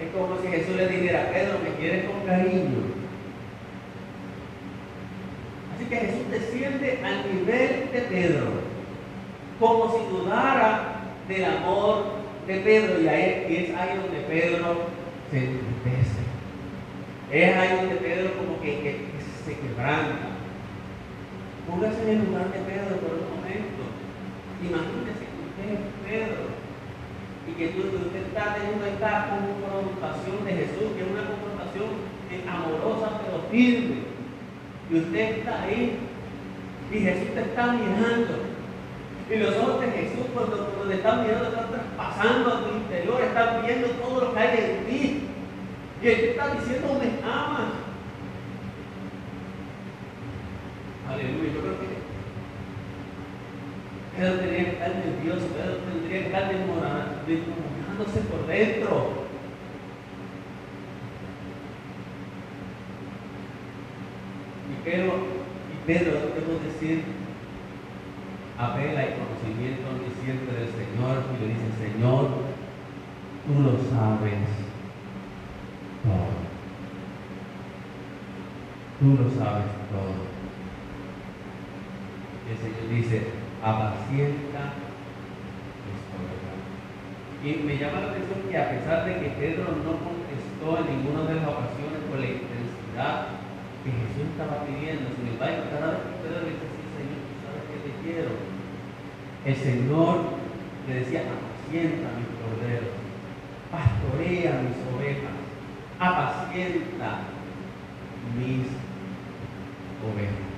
Es 0.00 0.10
como 0.14 0.40
si 0.40 0.48
Jesús 0.48 0.76
le 0.76 0.88
dijera, 0.88 1.30
Pedro, 1.30 1.58
me 1.62 1.74
quieres 1.78 2.06
con 2.06 2.26
cariño. 2.26 2.99
Así 5.80 5.88
que 5.88 5.96
Jesús 5.96 6.30
desciende 6.30 7.00
al 7.02 7.24
nivel 7.34 7.88
de 7.90 8.00
Pedro, 8.10 8.48
como 9.58 9.90
si 9.96 10.14
dudara 10.14 11.08
del 11.26 11.42
amor 11.42 12.04
de 12.46 12.56
Pedro. 12.60 13.00
Y, 13.00 13.08
ahí, 13.08 13.46
es 13.48 13.74
ahí 13.74 13.96
donde 13.96 14.20
Pedro 14.28 14.76
se 15.30 15.38
entristece. 15.38 16.20
Es 17.32 17.56
ahí 17.56 17.76
donde 17.76 17.94
Pedro 17.94 18.34
como 18.36 18.60
que, 18.60 19.08
se 19.42 19.56
quebranta. 19.56 20.36
Póngase 21.66 22.02
en 22.02 22.08
el 22.10 22.26
lugar 22.26 22.52
de 22.52 22.58
Pedro 22.58 23.00
por 23.00 23.16
un 23.16 23.40
momento. 23.40 23.80
Imagínese 24.60 25.24
que 25.32 25.40
usted 25.48 25.80
es 25.80 25.84
Pedro 26.04 26.44
y 27.48 27.52
que 27.56 27.68
usted 27.68 28.20
está 28.28 28.54
teniendo 28.54 28.84
esta 28.84 29.32
confrontación 29.32 30.44
de 30.44 30.52
Jesús, 30.52 30.92
que 30.92 31.00
es 31.00 31.10
una 31.10 31.24
confrontación 31.24 31.88
amorosa 32.46 33.22
pero 33.24 33.48
firme. 33.50 34.09
Y 34.90 34.98
usted 34.98 35.38
está 35.38 35.62
ahí 35.62 35.98
y 36.92 36.98
Jesús 36.98 37.34
te 37.34 37.40
está 37.40 37.72
mirando. 37.72 38.34
Y 39.30 39.36
los 39.36 39.56
ojos 39.56 39.80
de 39.80 39.90
Jesús 39.92 40.26
cuando, 40.34 40.56
cuando 40.56 40.84
te 40.88 40.94
están 40.96 41.22
mirando 41.22 41.48
están 41.48 41.70
traspasando 41.70 42.52
a 42.52 42.64
tu 42.64 42.76
interior, 42.76 43.22
están 43.22 43.62
viendo 43.64 43.88
todo 43.90 44.20
lo 44.22 44.34
que 44.34 44.40
hay 44.40 44.58
en 44.58 44.86
ti. 44.86 45.22
Y 46.02 46.08
Él 46.08 46.16
te 46.16 46.30
está 46.30 46.54
diciendo, 46.54 47.00
me 47.00 47.28
amas. 47.28 47.72
Aleluya. 51.08 51.52
Yo 51.54 51.60
creo 51.60 51.80
que 51.80 52.00
Pedro 54.16 54.38
tendría 54.40 54.64
que 54.64 54.70
estar 54.70 54.90
nervioso, 54.96 55.46
Pedro 55.54 55.76
tendría 55.76 56.20
que 56.20 56.26
estar 56.26 56.48
desmorándose 56.48 58.20
por 58.28 58.46
dentro. 58.48 59.19
Y 64.80 64.82
Pedro, 64.82 65.12
y 65.68 65.86
Pedro, 65.86 66.12
debo 66.34 66.58
decir, 66.64 67.04
apela 68.58 69.00
al 69.00 69.14
conocimiento 69.20 69.90
omnisciente 69.92 70.52
del 70.52 70.68
Señor 70.72 71.24
y 71.28 71.40
le 71.40 71.48
dice, 71.52 71.68
Señor, 71.76 72.28
tú 73.44 73.60
lo 73.60 73.72
sabes 73.92 74.40
todo. 76.02 76.32
Tú 79.00 79.06
lo 79.22 79.28
sabes 79.36 79.68
todo. 79.92 80.16
Y 82.46 82.52
el 82.52 82.58
Señor 82.58 82.88
dice, 82.88 83.28
apacienta 83.62 84.72
mis. 85.84 86.00
Y 87.44 87.62
me 87.64 87.76
llama 87.76 88.00
la 88.00 88.06
atención 88.12 88.48
que 88.50 88.56
a 88.56 88.70
pesar 88.70 89.04
de 89.04 89.20
que 89.20 89.28
Pedro 89.28 89.64
no 89.84 89.92
contestó 90.00 90.78
en 90.78 90.96
ninguna 90.96 91.28
de 91.28 91.34
las 91.36 91.48
ocasiones 91.48 92.00
con 92.10 92.20
la 92.20 92.26
intensidad 92.26 93.39
que 93.84 93.90
Jesús 93.90 94.28
estaba 94.32 94.64
pidiendo. 94.66 95.10
Sin 95.16 95.28
embargo, 95.28 95.64
cada 95.70 95.90
vez 95.92 96.00
que 96.04 96.20
Pedro 96.20 96.40
le 96.44 96.52
sí, 96.52 96.84
Señor, 96.96 97.20
tú 97.24 97.34
sabes 97.44 97.64
que 97.70 97.78
te 97.84 97.92
quiero. 98.04 98.32
El 99.44 99.56
Señor 99.56 100.16
le 100.86 100.94
decía, 100.94 101.24
apacienta 101.24 102.08
mis 102.16 102.28
corderos, 102.36 102.92
pastorea 103.72 104.62
mis 104.62 104.76
ovejas, 104.92 105.36
apacienta 105.98 107.20
mis 108.36 108.66
ovejas. 110.04 110.50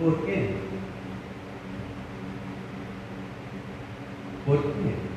¿Por 0.00 0.26
qué? 0.26 0.54
¿Por 4.46 4.62
qué? 4.62 5.14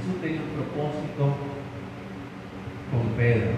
Jesús 0.00 0.20
tenía 0.22 0.40
un 0.40 0.48
propósito 0.48 1.36
con 2.90 3.08
Pedro. 3.18 3.50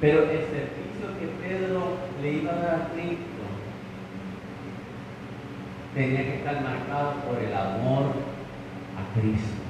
Pero 0.00 0.22
el 0.22 0.40
servicio 0.40 1.18
que 1.20 1.26
Pedro 1.40 1.98
le 2.20 2.32
iba 2.32 2.52
a 2.52 2.56
dar 2.56 2.74
a 2.74 2.88
Cristo 2.92 3.24
tenía 5.94 6.22
que 6.24 6.36
estar 6.38 6.62
marcado 6.62 7.12
por 7.20 7.38
el 7.38 7.54
amor 7.54 8.06
a 8.98 9.20
Cristo. 9.20 9.62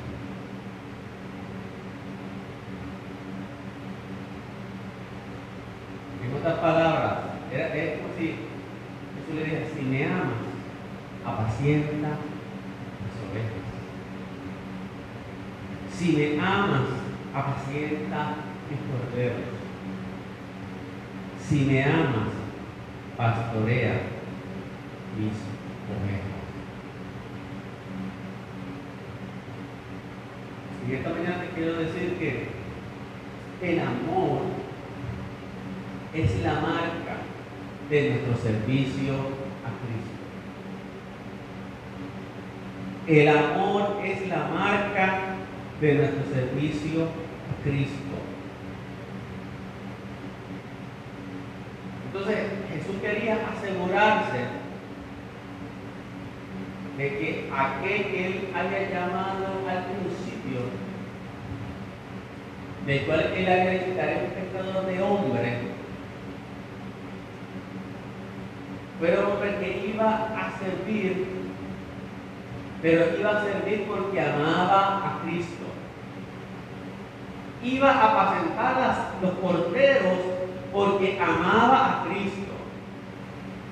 En 6.25 6.39
otras 6.39 6.59
palabras, 6.59 7.19
era, 7.53 7.75
es 7.75 8.01
como 8.01 8.15
si 8.17 8.25
Jesús 8.25 9.35
le 9.35 9.45
dijera, 9.45 9.67
si 9.77 9.83
me 9.83 10.07
amas, 10.07 10.33
apacienta 11.27 12.19
Si 16.05 16.13
me 16.17 16.41
amas, 16.41 16.89
apacienta 17.33 18.35
mis 18.69 18.81
corderos. 18.91 19.55
Si 21.49 21.61
me 21.67 21.85
amas, 21.85 22.29
pastorea 23.17 24.01
mis 25.19 25.35
ovejas. 25.91 26.35
Y 30.89 30.95
esta 30.95 31.11
mañana 31.11 31.43
te 31.43 31.49
quiero 31.55 31.75
decir 31.81 32.17
que 32.19 32.49
el 33.63 33.79
amor 33.81 34.41
es 36.15 36.41
la 36.43 36.55
marca 36.55 37.17
de 37.91 38.11
nuestro 38.11 38.37
servicio 38.37 39.15
a 39.65 39.71
Cristo. 39.85 40.15
El 43.07 43.29
amor 43.29 44.01
es 44.03 44.29
la 44.29 44.49
marca 44.49 45.19
de 45.81 45.95
nuestro 45.95 46.23
servicio 46.33 47.03
a 47.05 47.63
Cristo. 47.63 48.15
Entonces 52.07 52.47
Jesús 52.73 52.97
quería 53.03 53.39
asegurarse 53.57 54.39
de 56.97 57.09
que 57.09 57.51
aquel 57.53 58.05
que 58.07 58.27
él 58.27 58.49
haya 58.55 58.89
llamado 58.89 59.47
al 59.69 59.85
principio, 59.87 60.61
del 62.87 63.07
cual 63.07 63.21
él 63.35 63.71
dicho 63.71 63.91
un 63.91 64.31
pescador 64.31 64.87
de 64.87 65.03
hombre, 65.03 65.59
pero 69.01 69.33
hombre 69.33 69.57
que 69.59 69.93
iba 69.93 70.09
a 70.09 70.53
servir, 70.59 71.27
pero 72.83 73.19
iba 73.19 73.31
a 73.31 73.45
servir 73.45 73.87
porque 73.89 74.21
amaba 74.21 74.97
a 74.99 75.23
Cristo 75.23 75.65
iba 77.65 77.91
a 77.91 78.13
apacentar 78.13 78.97
los 79.23 79.31
porteros 79.33 80.19
porque 80.73 81.19
amaba 81.21 81.87
a 81.87 82.05
Cristo. 82.05 82.53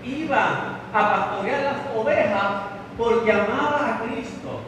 Iba 0.05 0.79
a 0.93 1.13
pastorear 1.13 1.63
las 1.63 1.97
ovejas 1.97 2.53
porque 2.97 3.33
amaba 3.33 3.89
a 3.89 3.99
Cristo. 4.03 4.61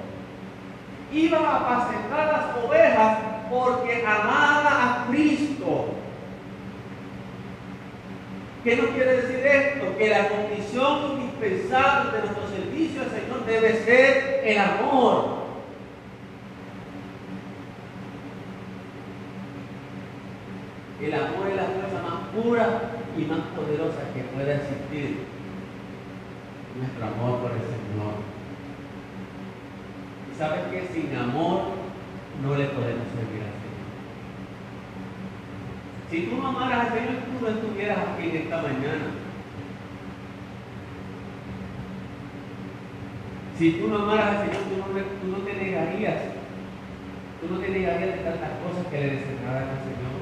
Iba 1.12 1.38
a 1.38 1.56
apacentar 1.56 2.26
las 2.26 2.64
ovejas 2.64 3.18
porque 3.54 4.04
amaba 4.04 5.04
a 5.04 5.06
Cristo. 5.08 5.94
¿Qué 8.64 8.76
nos 8.76 8.86
quiere 8.86 9.16
decir 9.16 9.46
esto? 9.46 9.96
Que 9.96 10.08
la 10.08 10.28
condición 10.28 11.12
indispensable 11.12 12.12
de 12.12 12.18
nuestro 12.24 12.48
servicio 12.48 13.02
al 13.02 13.10
Señor 13.10 13.46
debe 13.46 13.84
ser 13.84 14.40
el 14.44 14.58
amor. 14.58 15.44
El 21.00 21.14
amor 21.14 21.48
es 21.48 21.56
la 21.56 21.64
fuerza 21.64 22.02
más 22.02 22.42
pura 22.42 22.80
y 23.16 23.22
más 23.26 23.40
poderosa 23.54 24.00
que 24.14 24.22
pueda 24.34 24.54
existir. 24.54 25.26
Nuestro 26.76 27.06
amor 27.06 27.40
por 27.40 27.50
el 27.52 27.58
Señor. 27.58 28.14
Y 30.32 30.38
sabes 30.38 30.60
que 30.72 30.92
sin 30.92 31.14
amor 31.16 31.84
no 32.42 32.56
le 32.56 32.64
podemos 32.66 33.06
servir 33.14 33.42
al 33.42 33.54
Señor. 33.60 33.84
Si 36.10 36.20
tú 36.26 36.36
no 36.36 36.48
amaras 36.48 36.80
al 36.80 36.94
Señor, 36.94 37.14
tú 37.24 37.44
no 37.44 37.48
estuvieras 37.48 37.98
aquí 37.98 38.30
en 38.30 38.36
esta 38.36 38.56
mañana. 38.62 39.06
Si 43.58 43.70
tú 43.72 43.88
no 43.88 43.96
amaras 43.96 44.26
al 44.26 44.38
Señor, 44.46 44.62
tú 44.64 44.76
no, 44.76 44.84
tú 44.84 45.38
no 45.38 45.44
te 45.44 45.54
negarías. 45.54 46.22
Tú 47.40 47.54
no 47.54 47.60
te 47.60 47.68
negarías 47.68 48.16
de 48.16 48.22
tantas 48.24 48.50
cosas 48.62 48.86
que 48.90 49.00
le 49.00 49.10
desagradan 49.10 49.68
al 49.68 49.82
Señor. 49.84 50.14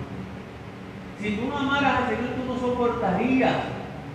Si 1.21 1.37
tú 1.37 1.49
no 1.49 1.59
amaras 1.59 2.03
al 2.03 2.09
Señor, 2.09 2.35
tú 2.35 2.53
no 2.53 2.59
soportarías 2.59 3.57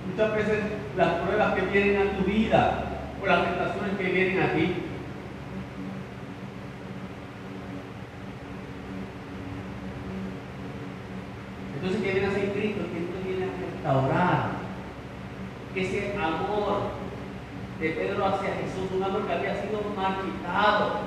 muchas 0.09 0.35
veces 0.35 0.59
las 0.95 1.07
pruebas 1.21 1.53
que 1.55 1.61
vienen 1.61 2.07
a 2.07 2.17
tu 2.17 2.23
vida 2.23 2.83
o 3.21 3.25
las 3.25 3.43
tentaciones 3.43 3.97
que 3.97 4.03
vienen 4.03 4.41
a 4.41 4.53
ti. 4.53 4.86
Entonces, 11.77 12.01
¿qué 12.01 12.11
viene 12.11 12.25
a 12.25 12.29
hacer 12.31 12.51
Cristo? 12.53 12.81
Cristo 12.89 13.17
viene 13.21 13.45
a 13.45 13.53
restaurar 13.53 14.49
ese 15.75 16.17
amor 16.17 16.89
de 17.79 17.89
Pedro 17.91 18.25
hacia 18.25 18.49
Jesús, 18.57 18.89
un 18.97 19.03
amor 19.03 19.27
que 19.27 19.33
había 19.33 19.61
sido 19.61 19.81
marchitado 19.95 21.05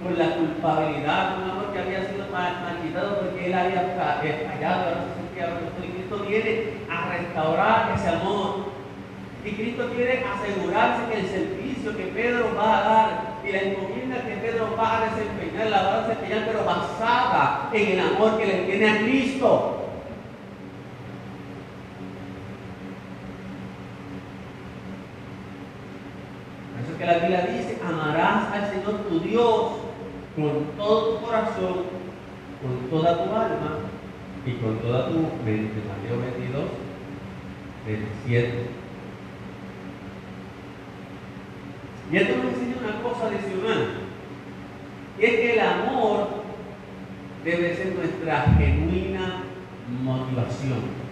por 0.00 0.16
la 0.16 0.36
culpabilidad, 0.36 1.42
un 1.42 1.50
amor 1.50 1.72
que 1.72 1.80
había 1.80 2.06
sido 2.06 2.26
marchitado 2.30 3.18
porque 3.18 3.46
él 3.46 3.54
había 3.54 3.82
fallado, 3.98 5.16
Cristo 6.06 6.24
viene 6.28 6.62
a 6.88 7.08
restaurar 7.10 7.92
ese 7.96 8.08
amor. 8.08 8.76
Y 9.44 9.50
Cristo 9.50 9.90
quiere 9.94 10.24
asegurarse 10.24 11.02
que 11.10 11.20
el 11.20 11.26
servicio 11.26 11.96
que 11.96 12.04
Pedro 12.04 12.54
va 12.56 12.78
a 12.78 12.82
dar 12.82 13.36
y 13.44 13.52
la 13.52 13.58
encomienda 13.62 14.22
que 14.22 14.36
Pedro 14.36 14.76
va 14.76 14.98
a 14.98 15.04
desempeñar, 15.06 15.66
la 15.68 15.82
va 15.82 15.94
a 15.94 16.00
desempeñar, 16.02 16.46
pero 16.46 16.64
basada 16.64 17.70
en 17.72 17.92
el 17.92 18.00
amor 18.00 18.38
que 18.38 18.46
le 18.46 18.54
tiene 18.66 18.88
a 18.88 18.98
Cristo. 18.98 19.75
La 27.06 27.18
Biblia 27.18 27.46
dice, 27.46 27.78
amarás 27.88 28.52
al 28.52 28.68
Señor 28.68 29.02
tu 29.08 29.20
Dios 29.20 29.74
con 30.34 30.76
todo 30.76 31.14
tu 31.14 31.24
corazón, 31.24 31.84
con 32.60 32.90
toda 32.90 33.24
tu 33.24 33.30
alma 33.30 33.78
y 34.44 34.50
con 34.54 34.76
toda 34.78 35.06
tu 35.06 35.14
mente. 35.44 35.82
Mateo 35.86 36.20
22, 36.20 36.64
27. 37.86 38.66
Y 42.10 42.16
esto 42.16 42.36
nos 42.38 42.54
enseña 42.54 42.76
una 42.82 43.02
cosa 43.02 43.26
adicional. 43.28 43.86
Y 45.20 45.24
es 45.24 45.30
que 45.30 45.52
el 45.52 45.60
amor 45.60 46.28
debe 47.44 47.76
ser 47.76 47.94
nuestra 47.94 48.52
genuina 48.58 49.44
motivación. 50.02 51.05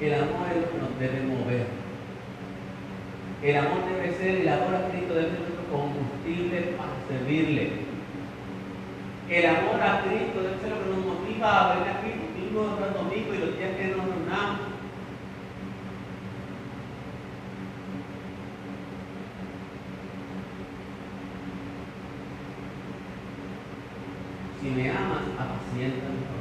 El 0.00 0.14
amor 0.14 0.46
es 0.50 0.62
lo 0.62 0.70
que 0.72 0.78
nos 0.78 0.98
debe 0.98 1.26
mover. 1.26 1.66
El 3.42 3.56
amor 3.56 3.84
debe 3.84 4.14
ser, 4.16 4.40
el 4.40 4.48
amor 4.48 4.74
a 4.74 4.88
Cristo 4.88 5.14
debe 5.14 5.30
ser 5.30 5.40
nuestro 5.40 5.64
combustible 5.70 6.74
para 6.76 6.92
servirle. 7.08 7.70
El 9.28 9.46
amor 9.46 9.80
a 9.82 10.02
Cristo 10.02 10.42
debe 10.42 10.58
ser 10.58 10.70
lo 10.70 10.82
que 10.82 10.90
nos 10.90 11.04
motiva 11.04 11.72
a 11.72 11.74
venir 11.74 11.88
aquí 11.88 12.10
domingo 12.50 12.76
tras 12.76 12.94
domingo 12.94 13.34
y 13.34 13.38
los 13.38 13.56
días 13.56 13.76
que 13.76 13.88
nos 13.88 14.06
reunamos. 14.06 14.58
Si 24.60 24.68
me 24.68 24.90
amas, 24.90 25.22
apacienta 25.38 26.08
mi 26.08 26.40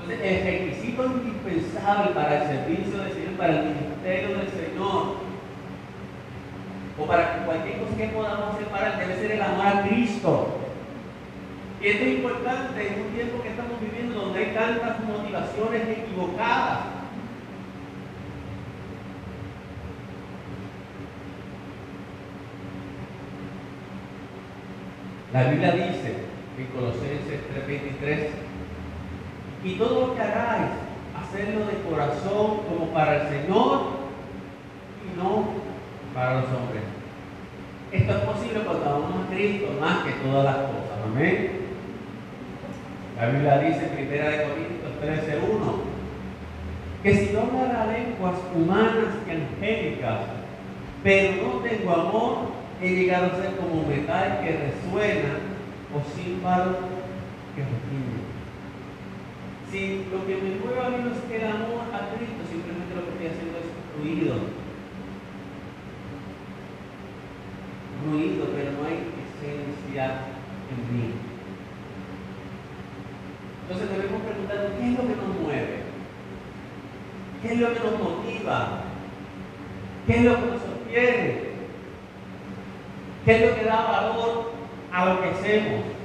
Entonces, 0.00 0.17
el 0.28 0.44
requisito 0.44 1.06
indispensable 1.06 2.10
para 2.12 2.42
el 2.42 2.48
servicio 2.48 2.98
del 2.98 3.12
Señor, 3.12 3.32
para 3.38 3.60
el 3.60 3.64
ministerio 3.64 4.36
del 4.36 4.48
Señor, 4.48 5.16
o 6.98 7.06
para 7.06 7.44
cualquier 7.44 7.78
cosa 7.78 7.96
que 7.96 8.08
podamos 8.08 8.54
hacer 8.54 8.66
para 8.68 8.92
él, 8.92 8.98
debe 8.98 9.20
ser 9.20 9.32
el 9.32 9.42
amor 9.42 9.66
a 9.66 9.82
Cristo. 9.88 10.58
Y 11.80 11.86
esto 11.86 12.04
es 12.04 12.10
importante 12.16 12.88
en 12.88 13.02
un 13.02 13.12
tiempo 13.14 13.42
que 13.42 13.50
estamos 13.50 13.80
viviendo 13.80 14.20
donde 14.20 14.38
hay 14.40 14.54
tantas 14.54 15.00
motivaciones 15.04 15.82
equivocadas. 15.88 16.78
La 25.32 25.44
Biblia 25.50 25.72
dice 25.72 26.14
en 26.58 26.66
Colosenses 26.74 27.40
3:23, 27.54 28.47
y 29.64 29.72
todo 29.74 30.08
lo 30.08 30.14
que 30.14 30.22
hagáis, 30.22 30.70
hacerlo 31.20 31.66
de 31.66 31.82
corazón 31.88 32.60
como 32.68 32.92
para 32.92 33.22
el 33.22 33.28
Señor 33.28 33.80
y 35.04 35.18
no 35.18 35.44
para 36.14 36.40
los 36.40 36.44
hombres. 36.44 36.82
Esto 37.90 38.12
es 38.12 38.18
posible 38.18 38.60
cuando 38.60 38.84
amamos 38.84 39.26
a 39.26 39.34
Cristo 39.34 39.66
más 39.80 40.04
que 40.04 40.12
todas 40.12 40.44
las 40.44 40.56
cosas. 40.56 40.98
Amén. 41.04 41.50
La 43.18 43.26
Biblia 43.30 43.58
dice 43.58 43.86
en 43.86 44.06
1 44.06 44.48
Corintios 44.48 44.92
13:1 45.02 45.98
que 47.02 47.14
si 47.14 47.32
yo 47.32 47.40
hablara 47.40 47.86
lenguas 47.86 48.34
humanas 48.54 49.14
y 49.26 49.30
angélicas, 49.30 50.20
pero 51.02 51.42
no 51.42 51.60
tengo 51.60 51.92
amor, 51.92 52.36
he 52.82 52.90
llegado 52.90 53.26
a 53.26 53.36
ser 53.36 53.56
como 53.56 53.86
metal 53.86 54.40
que 54.42 54.50
resuena 54.50 55.34
o 55.94 56.00
címbalo 56.14 56.78
que 57.54 57.62
retiene. 57.62 58.27
Si 59.70 60.06
lo 60.10 60.26
que 60.26 60.36
me 60.36 60.56
mueve 60.56 60.80
a 60.80 60.88
mí 60.88 60.96
no 61.04 61.10
es 61.10 61.42
el 61.42 61.46
amor 61.46 61.84
a 61.92 62.16
Cristo, 62.16 62.40
simplemente 62.48 62.94
lo 62.94 63.04
que 63.04 63.10
estoy 63.12 63.26
haciendo 63.26 63.58
es 63.58 63.68
ruido. 64.00 64.34
Ruido, 68.06 68.46
pero 68.54 68.72
no 68.72 68.86
hay 68.88 69.04
esencia 69.28 70.04
en 70.72 70.96
mí. 70.96 71.12
Entonces 73.62 73.90
debemos 73.90 74.22
preguntar, 74.22 74.72
¿qué 74.78 74.86
es 74.86 74.92
lo 74.92 75.02
que 75.02 75.16
nos 75.16 75.40
mueve? 75.42 75.82
¿Qué 77.42 77.52
es 77.52 77.60
lo 77.60 77.74
que 77.74 77.80
nos 77.80 77.98
motiva? 78.00 78.80
¿Qué 80.06 80.16
es 80.16 80.24
lo 80.24 80.34
que 80.34 80.46
nos 80.46 80.62
sostiene? 80.62 81.48
¿Qué 83.26 83.36
es 83.36 83.50
lo 83.50 83.56
que 83.56 83.64
da 83.64 83.84
valor 83.84 84.52
a 84.90 85.04
lo 85.04 85.20
que 85.20 85.28
hacemos? 85.28 85.97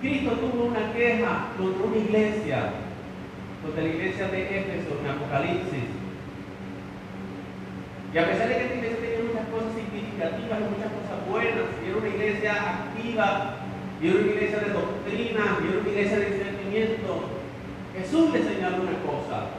Cristo 0.00 0.30
tuvo 0.32 0.64
una 0.66 0.92
queja 0.92 1.48
contra 1.58 1.84
una 1.84 1.96
iglesia, 1.96 2.70
contra 3.62 3.82
la 3.82 3.88
iglesia 3.88 4.28
de 4.28 4.42
Éfeso 4.42 4.96
en 5.00 5.10
Apocalipsis. 5.10 5.88
Y 8.14 8.18
a 8.18 8.26
pesar 8.26 8.48
de 8.48 8.54
que 8.54 8.62
esta 8.62 8.74
iglesia 8.76 8.98
tenía 9.00 9.28
muchas 9.28 9.48
cosas 9.48 9.72
significativas 9.74 10.58
y 10.60 10.70
muchas 10.70 10.92
cosas 10.96 11.18
buenas, 11.28 11.68
y 11.82 11.88
era 11.88 11.98
una 11.98 12.08
iglesia 12.08 12.52
activa, 12.52 13.56
y 14.00 14.08
era 14.08 14.18
una 14.18 14.30
iglesia 14.32 14.58
de 14.60 14.70
doctrina, 14.70 15.42
y 15.60 15.68
era 15.68 15.80
una 15.80 15.90
iglesia 15.90 16.18
de 16.18 16.30
discernimiento, 16.30 17.38
Jesús 17.98 18.32
le 18.32 18.42
señaló 18.44 18.82
una 18.82 18.98
cosa. 19.02 19.50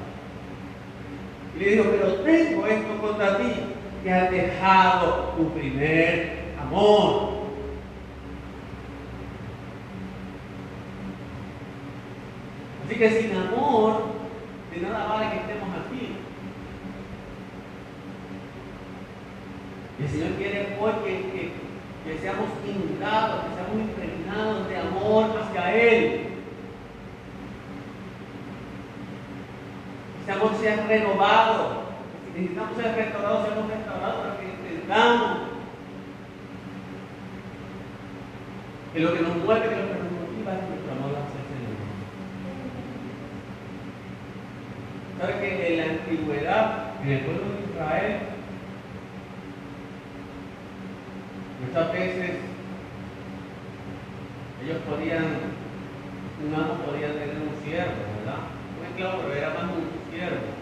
Y 1.55 1.59
le 1.59 1.71
dijo, 1.71 1.83
pero 1.91 2.13
tengo 2.21 2.65
esto 2.65 3.01
contra 3.01 3.37
ti, 3.37 3.51
que 4.03 4.13
has 4.13 4.31
dejado 4.31 5.33
tu 5.35 5.49
primer 5.51 6.53
amor. 6.61 7.39
Así 12.85 12.88
que 12.99 13.21
sin 13.21 13.31
amor, 13.33 14.07
de 14.75 14.81
nada 14.81 15.07
vale 15.07 15.31
que 15.31 15.37
estemos 15.37 15.69
aquí. 15.69 16.17
El 20.01 20.09
Señor 20.09 20.31
quiere 20.37 20.77
hoy 20.79 20.91
que, 21.05 21.11
que, 21.31 21.51
que 22.03 22.19
seamos 22.19 22.49
inundados, 22.67 23.45
que 23.45 23.55
seamos 23.55 23.89
impregnados 23.89 24.67
de 24.67 24.77
amor 24.77 25.25
hacia 25.41 25.75
Él. 25.75 26.27
Que 30.17 30.25
seamos 30.25 30.57
sean 30.57 30.87
renovados. 30.89 31.77
Si 32.25 32.41
necesitamos 32.41 32.75
ser 32.75 32.95
restaurados, 32.95 33.47
seamos 33.47 33.69
restaurados 33.69 34.15
para 34.15 34.37
que 34.39 34.45
entendamos 34.45 35.37
que 38.93 38.99
lo 38.99 39.13
que 39.13 39.21
nos 39.21 39.37
mueve, 39.37 39.69
que 39.69 39.75
lo 39.75 39.87
que 39.87 39.93
nos 39.93 40.11
motiva 40.11 40.51
es 40.51 40.67
nuestro 40.67 40.91
amor 40.91 41.11
hacia 41.15 41.39
el 41.39 41.47
Señor. 41.47 41.59
¿Sabe 45.19 45.33
que 45.41 45.67
en 45.67 45.77
la 45.77 45.83
antigüedad, 45.83 46.93
en 47.03 47.09
el 47.09 47.19
pueblo 47.19 47.43
de 47.43 47.73
Israel, 47.73 48.19
muchas 51.59 51.91
veces 51.91 52.31
ellos 54.63 54.77
podían, 54.89 55.25
un 56.39 56.55
amo 56.55 56.85
podía 56.85 57.11
tener 57.11 57.35
un 57.35 57.51
siervo, 57.65 57.99
¿verdad? 58.19 58.47
Un 58.79 58.85
esclavo, 58.87 59.23
pero 59.23 59.35
era 59.35 59.49
más 59.49 59.63
un 59.63 59.91
siervo. 60.09 60.55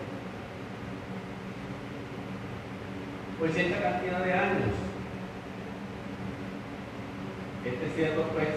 Por 3.38 3.50
cierta 3.52 3.80
cantidad 3.80 4.26
de 4.26 4.34
años. 4.34 4.74
Este 7.64 7.96
siervo, 7.96 8.24
pues, 8.34 8.50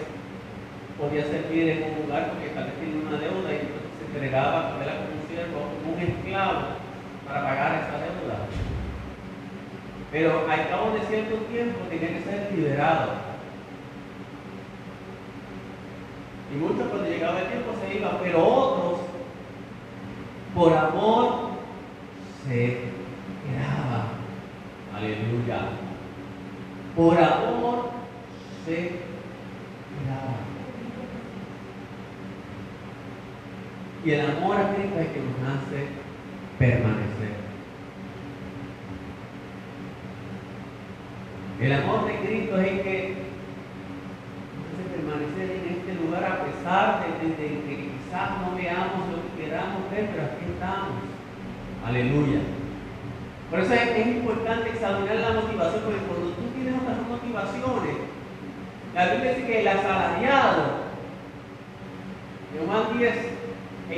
podía 0.97 1.25
servir 1.25 1.69
en 1.69 1.83
un 1.83 2.05
lugar 2.07 2.31
porque 2.31 2.49
tal 2.49 2.65
vez 2.65 2.73
tenía 2.79 3.07
una 3.07 3.19
deuda 3.19 3.53
y 3.53 3.69
se 3.69 4.05
entregaba, 4.07 4.79
era 4.81 4.97
como 4.97 5.13
un 5.13 5.20
un 5.39 5.99
esclavo, 5.99 6.61
para 7.25 7.43
pagar 7.43 7.73
esa 7.75 7.97
deuda. 7.97 8.47
Pero 10.11 10.49
al 10.49 10.69
cabo 10.69 10.91
de 10.91 11.05
cierto 11.07 11.35
tiempo 11.45 11.79
tenía 11.89 12.09
que 12.09 12.23
ser 12.23 12.51
liberado. 12.53 13.13
Y 16.53 16.57
muchos 16.57 16.87
cuando 16.89 17.07
llegaba 17.07 17.39
el 17.39 17.47
tiempo 17.47 17.71
se 17.79 17.97
iban, 17.97 18.17
pero 18.21 18.45
otros, 18.45 18.99
por 20.53 20.73
amor, 20.73 21.51
se 22.45 22.91
quedaban. 23.45 24.07
Aleluya. 24.93 25.69
Por 26.95 27.17
amor, 27.17 27.91
se 28.65 28.75
quedaban. 28.75 30.51
Y 34.03 34.11
el 34.11 34.21
amor 34.21 34.57
a 34.57 34.73
Cristo 34.73 34.99
es 34.99 35.07
que 35.09 35.19
nos 35.19 35.37
hace 35.45 35.85
permanecer. 36.57 37.41
El 41.61 41.73
amor 41.73 42.07
de 42.07 42.15
Cristo 42.25 42.59
es 42.59 42.67
el 42.67 42.81
que 42.81 43.15
nos 44.57 44.65
hace 44.73 44.83
permanecer 44.95 45.51
en 45.51 45.77
este 45.77 45.93
lugar 46.01 46.23
a 46.25 46.45
pesar 46.45 47.05
de, 47.21 47.35
que 47.35 47.91
quizás 47.93 48.41
no 48.41 48.55
veamos 48.55 49.09
lo 49.13 49.21
que 49.21 49.43
queramos 49.43 49.91
ver, 49.91 50.09
pero 50.09 50.23
aquí 50.23 50.45
estamos. 50.49 50.97
Aleluya. 51.85 52.41
Por 53.51 53.59
eso 53.59 53.73
es, 53.73 54.07
importante 54.07 54.69
examinar 54.69 55.15
la 55.15 55.41
motivación, 55.41 55.83
porque 55.83 55.99
cuando 56.07 56.29
tú 56.31 56.41
tienes 56.55 56.73
otras 56.81 56.97
motivaciones, 57.07 57.97
la 58.95 59.13
Biblia 59.13 59.33
dice 59.33 59.45
que 59.45 59.61
el 59.61 59.67
asalariado, 59.67 60.89
Juan 62.65 62.97
10, 62.97 63.30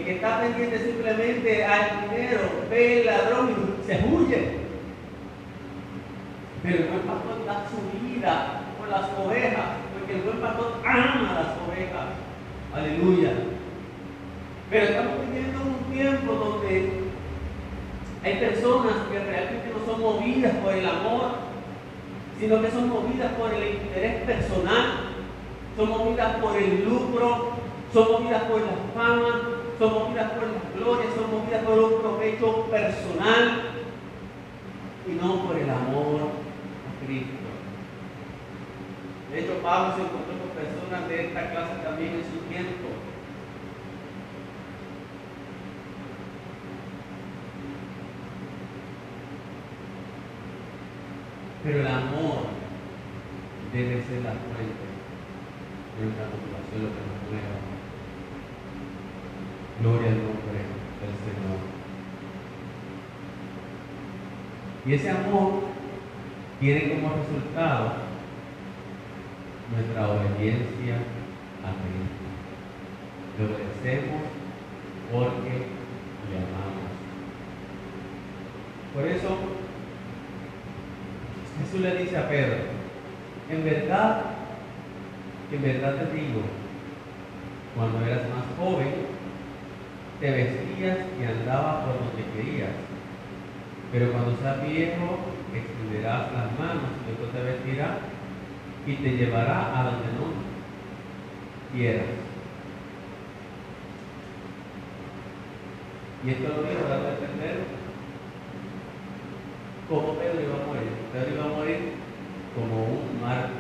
que 0.04 0.16
está 0.16 0.42
pendiente 0.42 0.80
simplemente 0.80 1.66
al 1.66 2.10
dinero, 2.10 2.42
ve 2.70 3.00
el 3.00 3.06
ladrón 3.06 3.52
y 3.52 3.86
se 3.88 4.04
huye. 4.06 4.64
Pero 6.62 6.78
el 6.78 6.88
buen 6.90 7.02
pastor 7.02 7.46
da 7.46 7.66
su 7.70 8.08
vida 8.08 8.62
por 8.78 8.90
las 8.90 9.10
ovejas, 9.20 9.66
porque 9.94 10.16
el 10.16 10.22
buen 10.22 10.38
pastor 10.40 10.74
ama 10.86 11.34
las 11.34 11.68
ovejas. 11.68 12.08
Aleluya. 12.74 13.32
Pero 14.70 14.86
estamos 14.86 15.14
viviendo 15.28 15.60
un 15.62 15.94
tiempo 15.94 16.34
donde 16.34 17.04
hay 18.24 18.36
personas 18.38 18.94
que 19.12 19.20
realmente 19.20 19.72
no 19.74 19.86
son 19.86 20.02
movidas 20.02 20.54
por 20.64 20.74
el 20.74 20.86
amor, 20.86 21.32
sino 22.40 22.62
que 22.62 22.72
son 22.72 22.90
movidas 22.90 23.32
por 23.34 23.54
el 23.54 23.76
interés 23.76 24.24
personal, 24.24 25.12
son 25.78 25.90
movidas 25.90 26.36
por 26.38 26.58
el 26.58 26.86
lucro, 26.86 27.52
son 27.94 28.12
movidas 28.12 28.44
por 28.44 28.62
la 28.62 28.68
fama, 28.96 29.63
son 29.84 29.94
movidas 29.94 30.32
por 30.32 30.44
la 30.44 30.80
gloria, 30.80 31.10
son 31.14 31.32
movidas 31.32 31.64
por 31.66 31.78
un 31.78 32.02
provecho 32.02 32.66
personal 32.72 33.62
y 35.06 35.12
no 35.12 35.46
por 35.46 35.58
el 35.58 35.70
amor 35.70 36.22
a 36.22 37.06
Cristo. 37.06 37.34
De 39.30 39.40
hecho, 39.40 39.62
Pablo 39.62 39.96
se 39.96 40.04
encontró 40.04 40.40
con 40.40 40.50
personas 40.56 41.10
de 41.10 41.28
esta 41.28 41.52
clase 41.52 41.84
también 41.84 42.14
en 42.14 42.24
su 42.24 42.40
tiempo. 42.48 42.88
Pero 51.64 51.80
el 51.80 51.88
amor 51.88 52.48
debe 53.74 54.04
ser 54.04 54.22
la 54.22 54.32
fuente 54.32 54.86
de 55.98 56.06
nuestra 56.06 56.26
motivación, 56.26 56.84
lo 56.84 56.90
que 56.90 57.68
nos. 57.68 57.73
Gloria 59.82 60.10
al 60.10 60.18
nombre 60.18 60.60
del 61.02 61.16
Señor. 61.24 61.60
Y 64.86 64.94
ese 64.94 65.10
amor 65.10 65.64
tiene 66.60 66.94
como 66.94 67.16
resultado 67.16 67.94
nuestra 69.74 70.10
obediencia 70.10 70.96
a 71.64 71.72
Cristo. 71.82 72.24
Le 73.38 73.46
obedecemos 73.46 74.22
porque 75.12 75.68
le 76.30 76.38
amamos. 76.38 76.94
Por 78.94 79.08
eso 79.08 79.38
Jesús 81.60 81.82
le 81.82 82.04
dice 82.04 82.18
a 82.18 82.30
Pedro, 82.30 82.56
en 83.50 83.64
verdad, 83.64 84.22
en 85.52 85.62
verdad 85.62 85.96
te 85.96 86.16
digo, 86.16 86.42
cuando 87.76 88.06
eras 88.06 88.22
más 88.30 88.46
joven, 88.58 88.94
te 90.24 90.32
vestías 90.32 91.00
y 91.20 91.26
andabas 91.26 91.84
por 91.84 92.00
donde 92.00 92.24
querías, 92.34 92.70
pero 93.92 94.14
cuando 94.14 94.38
seas 94.38 94.66
viejo, 94.66 95.20
extenderás 95.54 96.32
las 96.32 96.48
manos 96.58 96.96
y 97.04 97.12
Dios 97.12 97.34
te 97.34 97.42
vestirá 97.44 97.98
y 98.88 98.96
te 99.04 99.18
llevará 99.18 99.78
a 99.78 99.84
donde 99.84 100.08
no 100.16 100.32
quieras. 101.76 102.06
Y 106.26 106.30
esto 106.30 106.48
lo 106.48 106.70
dijo 106.70 106.88
dando 106.88 107.06
a 107.06 107.12
entender 107.12 107.58
cómo 109.90 110.14
Pedro 110.14 110.40
iba 110.40 110.56
a 110.56 110.68
morir. 110.68 110.88
Pedro 111.12 111.36
iba 111.36 111.44
a 111.44 111.58
morir 111.60 111.80
como 112.56 112.82
un 112.86 113.20
mártir. 113.20 113.60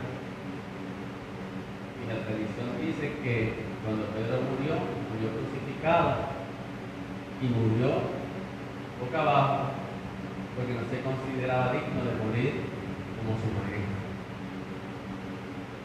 Y 1.99 2.07
la 2.07 2.23
tradición 2.23 2.71
dice 2.79 3.19
que 3.21 3.51
cuando 3.83 4.05
Pedro 4.15 4.39
murió, 4.47 4.79
murió 5.11 5.27
crucificado 5.35 6.32
y 7.43 7.45
murió 7.47 7.91
boca 9.01 9.19
abajo 9.19 9.63
porque 10.55 10.73
no 10.73 10.81
se 10.89 11.01
consideraba 11.01 11.73
digno 11.73 12.05
de 12.05 12.23
morir 12.23 12.53
como 13.19 13.35
su 13.35 13.51
maestro. 13.51 13.99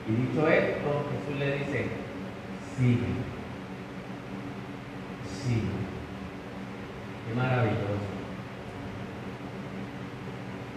Y 0.06 0.10
dicho 0.12 0.48
esto, 0.48 1.04
Jesús 1.10 1.38
le 1.38 1.58
dice, 1.58 1.86
sigue, 2.76 3.10
sigue. 5.26 5.78
Qué 7.26 7.34
maravilloso 7.34 8.08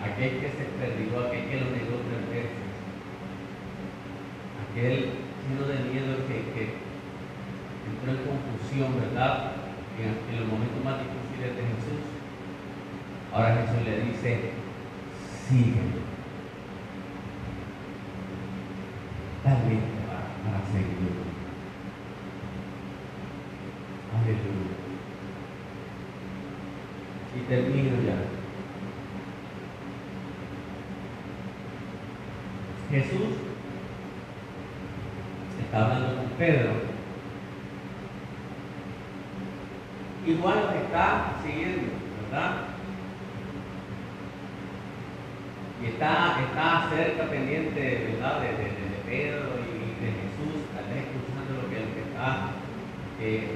aquel 0.04 0.40
que 0.40 0.50
se 0.50 0.66
perdió, 0.82 1.28
aquel 1.28 1.46
que 1.46 1.60
lo 1.62 1.66
negó 1.70 2.02
tres 2.10 2.30
veces, 2.30 2.72
aquel 4.66 5.12
lleno 5.46 5.68
de 5.68 5.90
miedo 5.92 6.28
que, 6.28 6.38
que 6.54 6.74
entró 7.86 8.12
en 8.12 8.26
confusión, 8.26 9.00
¿verdad? 9.00 9.61
En, 10.00 10.40
los 10.40 10.48
momentos 10.48 10.84
más 10.84 11.00
difíciles 11.00 11.56
de 11.56 11.62
Jesús. 11.62 12.04
Ahora 13.34 13.56
Jesús 13.56 13.86
le 13.86 14.02
dice, 14.06 14.52
sígueme 15.48 16.02
para, 19.44 19.56
para 19.56 20.66
seguirlo. 20.72 21.24
Aleluya. 24.18 24.76
Y 27.36 27.40
termino 27.48 28.02
ya. 28.04 28.42
Jesús 32.92 33.38
está 35.62 35.86
hablando 35.86 36.16
con 36.18 36.26
Pedro. 36.38 36.72
Igual 40.28 40.56
lo 40.56 40.72
está 40.72 41.36
siguiendo, 41.42 41.94
¿verdad? 42.24 42.52
Y 45.82 45.86
está, 45.88 46.38
está 46.44 46.90
cerca, 46.90 47.30
pendiente, 47.30 48.10
¿verdad? 48.12 48.42
De, 48.42 48.48
de, 48.50 48.92
Pedro 49.06 49.50
y 49.60 50.04
de 50.04 50.12
Jesús, 50.12 50.64
tal 50.76 50.86
vez 50.94 51.04
escuchando 51.04 51.64
lo 51.64 51.70
que, 51.70 51.80
lo 51.80 51.94
que 51.96 52.02
está 52.12 52.52
eh, 53.20 53.56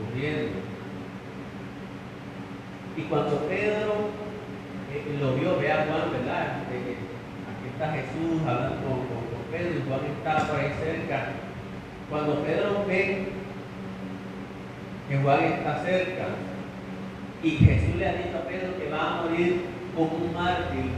ocurriendo. 0.00 0.58
Y 2.96 3.02
cuando 3.02 3.46
Pedro 3.48 4.10
eh, 4.92 5.18
lo 5.20 5.34
vio, 5.34 5.58
vea 5.58 5.86
Juan, 5.86 6.10
¿verdad? 6.12 6.62
Eh, 6.72 6.96
está 7.72 7.92
Jesús 7.92 8.40
hablando 8.46 8.76
con, 8.86 9.22
Pedro 9.50 9.70
y 9.76 9.88
Juan 9.88 10.00
está 10.16 10.46
por 10.46 10.60
ahí 10.60 10.72
cerca. 10.82 11.26
Cuando 12.08 12.42
Pedro 12.42 12.84
ve 12.86 13.28
que 15.08 15.18
Juan 15.18 15.44
está 15.44 15.82
cerca 15.82 16.24
y 17.42 17.50
Jesús 17.50 17.96
le 17.96 18.08
ha 18.08 18.12
dicho 18.14 18.38
a 18.38 18.48
Pedro 18.48 18.78
que 18.78 18.88
va 18.88 19.02
a 19.02 19.22
morir 19.22 19.62
como 19.94 20.14
un 20.14 20.32
mártir, 20.32 20.90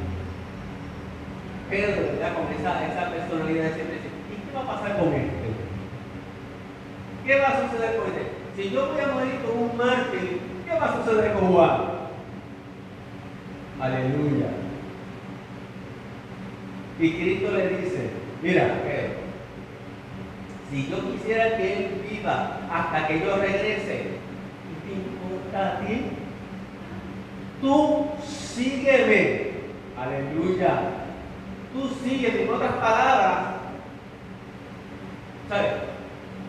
Pedro, 1.70 2.12
¿verdad? 2.12 2.34
Con 2.34 2.52
esa, 2.52 2.86
esa 2.86 3.10
personalidad 3.10 3.74
siempre 3.74 3.96
dice, 3.96 4.10
¿y 4.30 4.46
qué 4.46 4.54
va 4.54 4.62
a 4.62 4.76
pasar 4.76 4.98
con 4.98 5.12
este? 5.14 5.48
¿Qué 7.24 7.40
va 7.40 7.48
a 7.48 7.70
suceder 7.70 7.96
con 7.96 8.06
este? 8.08 8.62
Si 8.62 8.70
yo 8.70 8.92
voy 8.92 9.00
a 9.00 9.08
morir 9.08 9.40
como 9.44 9.66
un 9.66 9.76
mártir, 9.76 10.40
¿qué 10.64 10.78
va 10.78 10.84
a 10.84 10.96
suceder 10.96 11.32
con 11.32 11.52
Juan? 11.52 11.94
Aleluya. 13.84 14.46
Y 16.98 17.12
Cristo 17.12 17.52
le 17.52 17.68
dice, 17.68 18.10
mira, 18.42 18.80
Pedro, 18.82 19.12
si 20.70 20.88
yo 20.88 21.12
quisiera 21.12 21.58
que 21.58 21.72
él 21.74 22.06
viva 22.08 22.60
hasta 22.72 23.06
que 23.06 23.20
yo 23.20 23.36
regrese, 23.36 24.04
¿qué 24.64 24.74
te 24.86 24.94
importa 24.94 25.68
a 25.68 25.80
ti? 25.80 26.00
Tú 27.60 28.06
sígueme. 28.26 29.50
Aleluya. 29.98 30.80
Tú 31.74 31.90
sígueme. 32.02 32.44
En 32.44 32.54
otras 32.54 32.72
palabras, 32.76 33.38
¿sabes? 35.50 35.72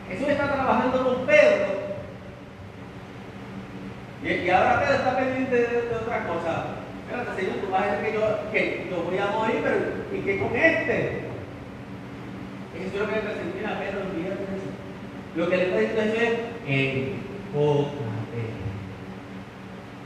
Jesús 0.08 0.30
está 0.30 0.54
trabajando 0.54 1.04
con 1.04 1.26
Pedro. 1.26 1.66
Y, 4.24 4.50
ahora 4.50 4.80
Pedro 4.80 4.94
está 4.94 5.18
pendiente 5.18 5.54
de, 5.54 5.82
de 5.82 5.96
otra 5.96 6.28
cosa. 6.28 6.75
Espérate, 7.06 7.42
Señor, 7.42 7.58
tú 7.62 7.72
vas 7.72 7.84
a 7.84 7.92
decir 7.98 8.06
que 8.06 8.14
yo, 8.14 8.52
que 8.52 8.88
yo 8.90 9.04
voy 9.04 9.18
a 9.18 9.28
morir, 9.28 9.62
pero 9.64 9.76
¿y 10.12 10.26
qué 10.26 10.40
con 10.40 10.56
este? 10.56 11.26
Eso 12.76 12.94
es 12.94 13.00
lo 13.00 13.08
que 13.08 13.16
le 13.16 13.22
presenta 13.22 13.70
a 13.70 13.80
Pedro, 13.80 14.00
de 14.00 14.28
eso. 14.28 14.68
Lo 15.36 15.50
que 15.50 15.58
le 15.58 15.64
está 15.66 15.80
diciendo 15.80 16.14
es, 16.18 16.34
enfócate. 16.68 17.96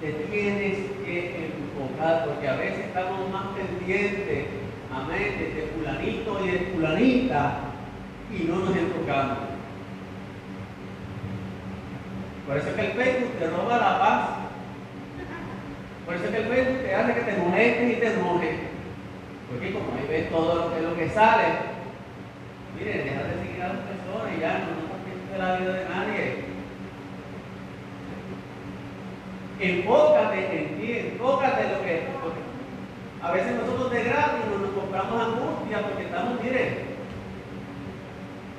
Te 0.02 0.12
tienes 0.12 0.78
que 1.06 1.52
enfocar, 1.78 2.26
porque 2.26 2.48
a 2.48 2.56
veces 2.58 2.86
estamos 2.86 3.30
más 3.32 3.48
pendientes, 3.56 4.46
amén, 4.94 5.56
de 5.56 5.70
fulanito 5.76 6.46
y 6.46 6.52
de 6.52 6.60
fulanita, 6.74 7.60
y 8.32 8.44
no 8.44 8.58
nos 8.58 8.76
enfocamos. 8.76 9.38
Por 12.46 12.58
eso 12.58 12.70
es 12.70 12.76
que 12.76 12.82
el 12.82 12.92
Facebook 12.92 13.40
te 13.40 13.48
roba 13.48 13.78
la 13.78 14.00
paz 14.00 14.39
por 16.10 16.18
eso 16.18 16.26
es 16.26 16.32
que 16.32 16.38
el 16.38 16.48
Facebook 16.48 16.82
te 16.82 16.96
hace 16.96 17.14
que 17.14 17.22
te 17.22 17.38
molestes 17.38 17.92
y 17.92 18.00
te 18.00 18.08
enojes. 18.08 18.56
Porque 19.48 19.74
como 19.74 19.94
ahí 19.94 20.08
ves 20.10 20.30
todo 20.32 20.56
lo 20.56 20.74
que, 20.74 20.82
lo 20.82 20.98
que 20.98 21.08
sale, 21.08 21.44
miren, 22.74 23.06
deja 23.06 23.24
de 23.30 23.46
seguir 23.46 23.62
a 23.62 23.68
las 23.68 23.86
personas 23.86 24.34
y 24.36 24.42
ya 24.42 24.58
no, 24.58 24.90
no 24.90 25.32
de 25.32 25.38
la 25.38 25.60
vida 25.60 25.74
de 25.74 25.86
nadie. 25.86 26.50
Enfócate 29.60 30.40
en 30.58 30.82
ti, 30.82 30.98
enfócate 31.14 31.62
en 31.62 31.74
lo 31.74 31.82
que, 31.84 32.02
a 33.22 33.32
veces 33.32 33.52
nosotros 33.54 33.92
de 33.92 34.04
gratis 34.04 34.46
nos, 34.50 34.72
compramos 34.72 35.22
angustia 35.22 35.84
porque 35.84 36.06
estamos, 36.06 36.42
miren, 36.42 36.70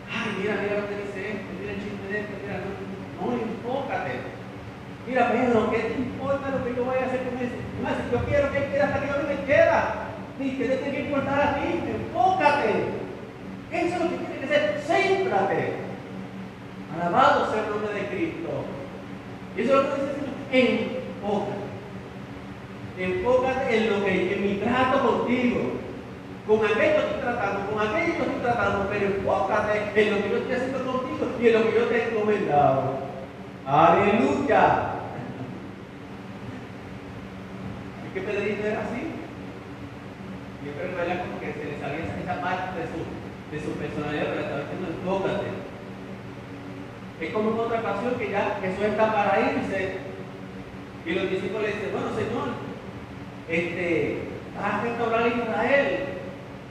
ay, 0.07 0.37
mira, 0.39 0.55
mira 0.63 0.81
lo 0.83 0.89
que 0.89 1.03
dice 1.03 1.31
esto, 1.31 1.47
mira 1.59 1.73
el 1.73 1.83
chiste 1.83 2.13
de 2.13 2.21
esto, 2.21 2.33
mira, 2.47 2.61
no, 2.63 3.27
no 3.27 3.43
enfócate. 3.43 4.40
Mira, 5.11 5.33
Pedro, 5.33 5.69
¿qué 5.73 5.79
te 5.79 5.95
importa 5.95 6.51
lo 6.51 6.65
que 6.65 6.77
yo 6.77 6.85
voy 6.85 6.95
a 6.95 7.07
hacer 7.07 7.23
con 7.27 7.37
eso? 7.43 7.57
Más, 7.83 7.95
yo 8.13 8.25
quiero 8.29 8.53
que 8.53 8.59
él 8.59 8.71
quede 8.71 8.81
hasta 8.81 9.01
que 9.01 9.09
yo 9.09 9.17
no 9.21 9.29
me 9.29 9.45
queda. 9.45 9.95
Ni 10.39 10.51
que 10.53 10.65
te 10.67 10.77
tiene 10.77 10.99
que 10.99 11.03
importar 11.03 11.41
a 11.41 11.55
ti, 11.57 11.67
enfócate. 11.67 12.71
Eso 13.73 13.95
es 13.97 14.01
lo 14.01 14.09
que 14.09 14.17
tiene 14.19 14.41
que 14.41 14.47
ser, 14.47 14.81
céntrate. 14.87 15.73
Alabado 16.95 17.51
sea 17.51 17.65
el 17.65 17.71
nombre 17.71 17.93
de 17.93 18.07
Cristo. 18.07 18.51
Y 19.57 19.63
eso 19.63 19.81
es 19.81 19.89
lo 19.89 19.95
que 19.97 20.01
dice 20.01 20.15
el 20.15 20.63
Señor. 20.63 21.01
Enfócate. 21.27 21.67
Enfócate 22.97 23.77
en 23.77 23.91
lo 23.91 24.05
que 24.05 24.35
en 24.35 24.43
mi 24.47 24.55
trato 24.63 25.09
contigo. 25.09 25.61
Con 26.47 26.59
aquello 26.65 26.99
estoy 27.01 27.21
tratando, 27.21 27.71
con 27.73 27.83
aquello 27.83 28.13
estoy 28.13 28.41
tratando, 28.43 28.89
pero 28.89 29.07
enfócate 29.07 29.91
en 29.97 30.11
lo 30.15 30.23
que 30.23 30.31
yo 30.31 30.37
estoy 30.37 30.55
haciendo 30.55 30.79
contigo 30.87 31.27
y 31.41 31.47
en 31.49 31.53
lo 31.53 31.63
que 31.69 31.75
yo 31.75 31.85
te 31.87 31.97
he 31.97 32.09
encomendado. 32.11 33.11
Aleluya. 33.67 34.90
Pedrito 38.21 38.67
era 38.67 38.81
así. 38.81 39.03
Yo 40.65 40.73
creo 40.77 40.97
que 40.97 41.03
era 41.03 41.23
como 41.25 41.41
que 41.41 41.53
se 41.53 41.65
le 41.65 41.81
salía 41.81 42.05
esa 42.05 42.41
parte 42.41 42.81
de 42.81 42.87
su, 42.93 43.01
de 43.53 43.59
su 43.65 43.79
personalidad, 43.79 44.29
pero 44.29 44.41
estaba 44.41 44.61
diciendo 44.61 44.89
enfócate. 44.89 45.51
Es 47.21 47.31
como 47.33 47.51
en 47.51 47.61
otra 47.61 47.81
ocasión 47.81 48.15
que 48.19 48.31
ya 48.31 48.59
Jesús 48.61 48.85
está 48.85 49.13
para 49.13 49.41
irse 49.41 50.11
y 51.07 51.13
los 51.13 51.31
discípulos 51.31 51.63
le 51.63 51.69
dicen, 51.69 51.93
bueno 51.93 52.09
Señor, 52.15 52.49
este, 53.49 54.19
vas 54.57 54.75
a 54.75 54.83
restaurar 54.83 55.23
a 55.25 55.29
Israel. 55.29 55.99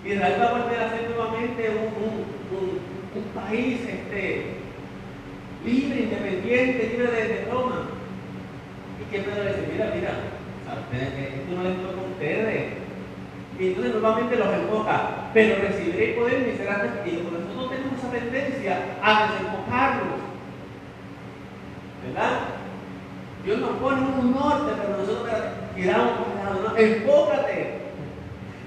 Israel 0.06 0.36
va 0.40 0.46
a 0.46 0.62
volver 0.62 0.80
a 0.80 0.90
ser 0.92 1.10
nuevamente 1.10 1.70
un, 1.70 2.30
un, 2.58 3.24
país 3.36 3.82
este, 3.82 4.56
libre, 5.66 6.00
independiente, 6.02 6.90
libre 6.90 7.12
de, 7.12 7.48
Roma. 7.52 7.90
Y 9.02 9.12
que 9.12 9.20
Pedro 9.20 9.44
le 9.44 9.50
dice, 9.50 9.68
mira, 9.72 9.92
mira, 9.94 10.12
esto 10.94 11.56
no 11.56 11.64
les 11.64 11.78
toca 11.78 12.02
a 12.02 12.12
ustedes. 12.12 12.74
Y 13.60 13.68
entonces 13.68 13.94
nuevamente 13.94 14.36
los 14.38 14.54
enfoca, 14.54 15.02
pero 15.34 15.62
recibiré 15.62 16.14
poder 16.14 16.48
y 16.48 16.58
será 16.58 17.02
y 17.06 17.18
Por 17.18 17.34
nosotros 17.34 17.72
tenemos 17.72 18.00
esa 18.00 18.12
tendencia 18.12 18.78
a 19.04 19.28
desenfocarnos. 19.28 20.20
¿Verdad? 22.06 22.40
Dios 23.44 23.60
nos 23.60 23.72
pone 23.72 24.02
un 24.02 24.32
norte, 24.32 24.72
pero 24.78 24.98
nosotros 24.98 25.28
lado. 25.86 26.78
Enfócate. 26.78 27.80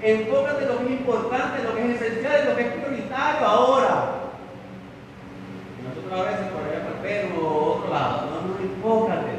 Enfócate 0.01 0.63
en 0.63 0.69
lo 0.69 0.77
que 0.79 0.85
es 0.85 0.91
importante, 0.91 1.63
lo 1.63 1.75
que 1.75 1.81
es 1.85 2.01
esencial, 2.01 2.41
en 2.41 2.49
lo 2.49 2.55
que 2.55 2.61
es 2.61 2.73
prioritario 2.73 3.47
ahora. 3.47 4.05
nosotros 5.83 6.19
a 6.19 6.31
veces 6.31 6.47
por 6.47 6.63
allá 6.63 6.99
por 6.99 7.07
el 7.07 7.31
o 7.41 7.73
otro 7.77 7.93
lado. 7.93 8.29
No, 8.29 8.41
no, 8.47 8.59
enfócate. 8.59 9.31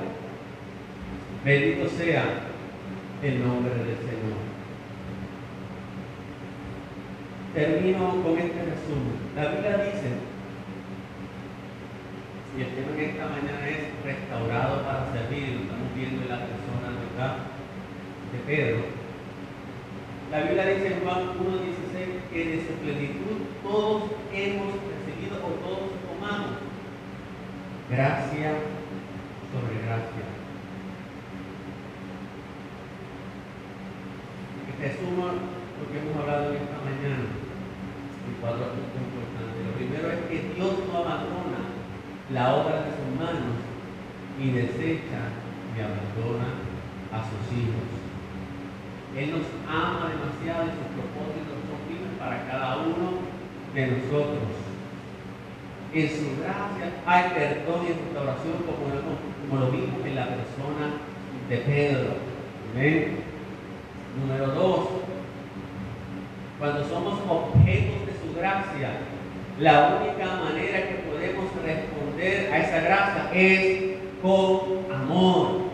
Bendito 1.44 1.88
sea 1.90 2.24
el 3.24 3.42
nombre 3.42 3.74
del 3.74 3.96
Señor. 3.96 4.38
Termino 7.54 8.22
con 8.22 8.38
este 8.38 8.60
resumen. 8.62 9.16
La 9.36 9.48
Biblia 9.48 9.78
dice 9.78 10.34
y 12.56 12.62
el 12.62 12.68
tema 12.68 12.92
de 12.94 13.06
esta 13.10 13.26
mañana 13.26 13.68
es 13.68 14.04
restaurado 14.04 14.82
para 14.84 15.12
servir. 15.12 15.54
Lo 15.54 15.60
estamos 15.62 15.94
viendo 15.96 16.22
en 16.22 16.28
la 16.28 16.38
persona 16.38 16.94
de 18.32 18.38
Pedro. 18.46 18.84
La 20.30 20.40
Biblia 20.42 20.66
dice 20.66 20.86
en 20.94 21.00
Juan 21.00 21.20
1.16 21.38 22.30
que 22.32 22.44
de 22.44 22.66
su 22.66 22.72
plenitud 22.82 23.46
todos 23.62 24.02
hemos 24.32 24.74
recibido 24.74 25.36
o 25.38 25.50
todos 25.62 25.90
tomamos. 26.06 26.58
Gracia 27.90 28.50
sobre 29.50 29.86
gracia. 29.86 30.26
Y 34.66 34.82
resumo 34.82 35.26
lo 35.26 35.84
que 35.90 35.98
hemos 35.98 36.16
hablado 36.16 36.50
en 36.50 36.62
esta 36.62 36.78
mañana. 36.82 37.26
En 38.26 38.33
cuatro 38.44 38.76
puntos 38.76 39.00
importantes. 39.00 39.56
Lo 39.64 39.72
primero 39.72 40.06
es 40.12 40.20
que 40.28 40.52
Dios 40.52 40.76
no 40.84 41.00
abandona 41.00 41.64
la 42.28 42.44
obra 42.60 42.84
de 42.84 42.92
sus 42.92 43.08
manos 43.16 43.56
y 44.36 44.52
desecha 44.52 45.32
y 45.72 45.80
abandona 45.80 46.60
a 47.08 47.24
sus 47.24 47.40
hijos. 47.56 47.88
Él 49.16 49.32
nos 49.32 49.48
ama 49.64 50.12
demasiado 50.12 50.68
y 50.68 50.76
sus 50.76 50.92
propósitos 50.92 51.56
son 51.64 51.80
firmes 51.88 52.18
para 52.20 52.44
cada 52.44 52.84
uno 52.84 53.24
de 53.72 53.82
nosotros. 53.96 54.52
En 55.94 56.08
su 56.10 56.42
gracia 56.42 57.00
hay 57.06 57.24
perdón 57.32 57.86
y 57.86 57.92
restauración 57.96 58.60
como 58.68 58.92
lo, 58.92 59.00
como 59.48 59.54
lo 59.64 59.70
vimos 59.72 60.04
en 60.04 60.16
la 60.16 60.26
persona 60.26 61.00
de 61.48 61.56
Pedro. 61.58 62.10
Número 64.18 64.46
dos, 64.54 64.88
cuando 66.58 66.84
somos 66.88 67.20
objetos 67.28 68.03
gracia, 68.36 68.90
la 69.58 70.00
única 70.00 70.26
manera 70.36 70.88
que 70.88 70.94
podemos 71.08 71.44
responder 71.64 72.52
a 72.52 72.58
esa 72.58 72.80
gracia 72.80 73.30
es 73.32 73.94
con 74.20 74.92
amor. 74.92 75.70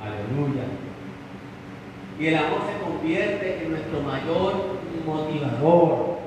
Aleluya. 0.00 0.64
Y 2.18 2.26
el 2.26 2.36
amor 2.36 2.60
se 2.66 2.84
convierte 2.84 3.64
en 3.64 3.70
nuestro 3.70 4.00
mayor 4.02 4.78
motivador. 5.04 6.18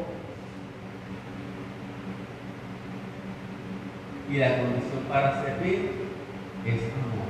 Y 4.29 4.37
la 4.37 4.57
condición 4.57 5.03
para 5.07 5.41
servir 5.41 5.91
es 6.65 6.81
amor. 6.91 7.27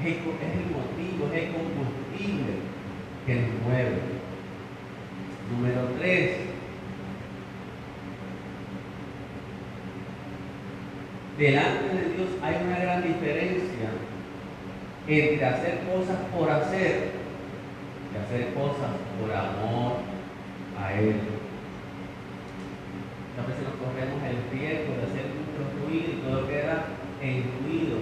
Es 0.00 0.06
el, 0.06 0.22
motivo, 0.24 1.32
es 1.32 1.42
el 1.42 1.52
combustible 1.52 2.52
que 3.26 3.34
nos 3.36 3.62
mueve. 3.62 4.16
Número 5.50 5.88
tres, 5.98 6.38
delante 11.38 11.94
de 11.94 12.14
Dios 12.14 12.28
hay 12.42 12.56
una 12.64 12.78
gran 12.78 13.02
diferencia 13.02 13.88
entre 15.06 15.44
hacer 15.44 15.80
cosas 15.92 16.16
por 16.34 16.50
hacer 16.50 17.10
y 18.12 18.16
hacer 18.16 18.54
cosas 18.54 18.90
por 19.20 19.30
amor 19.30 20.00
a 20.80 20.94
Él. 20.94 21.16
A 23.36 23.46
veces 23.46 23.64
nos 23.68 23.76
corremos 23.76 24.18
el 24.24 24.58
riesgo 24.58 24.96
de 24.96 25.02
hacer 25.04 25.26
mucho 25.36 25.60
ruido 25.84 26.08
y 26.08 26.22
todo 26.24 26.48
queda 26.48 26.86
en 27.20 27.44
ruido, 27.60 28.00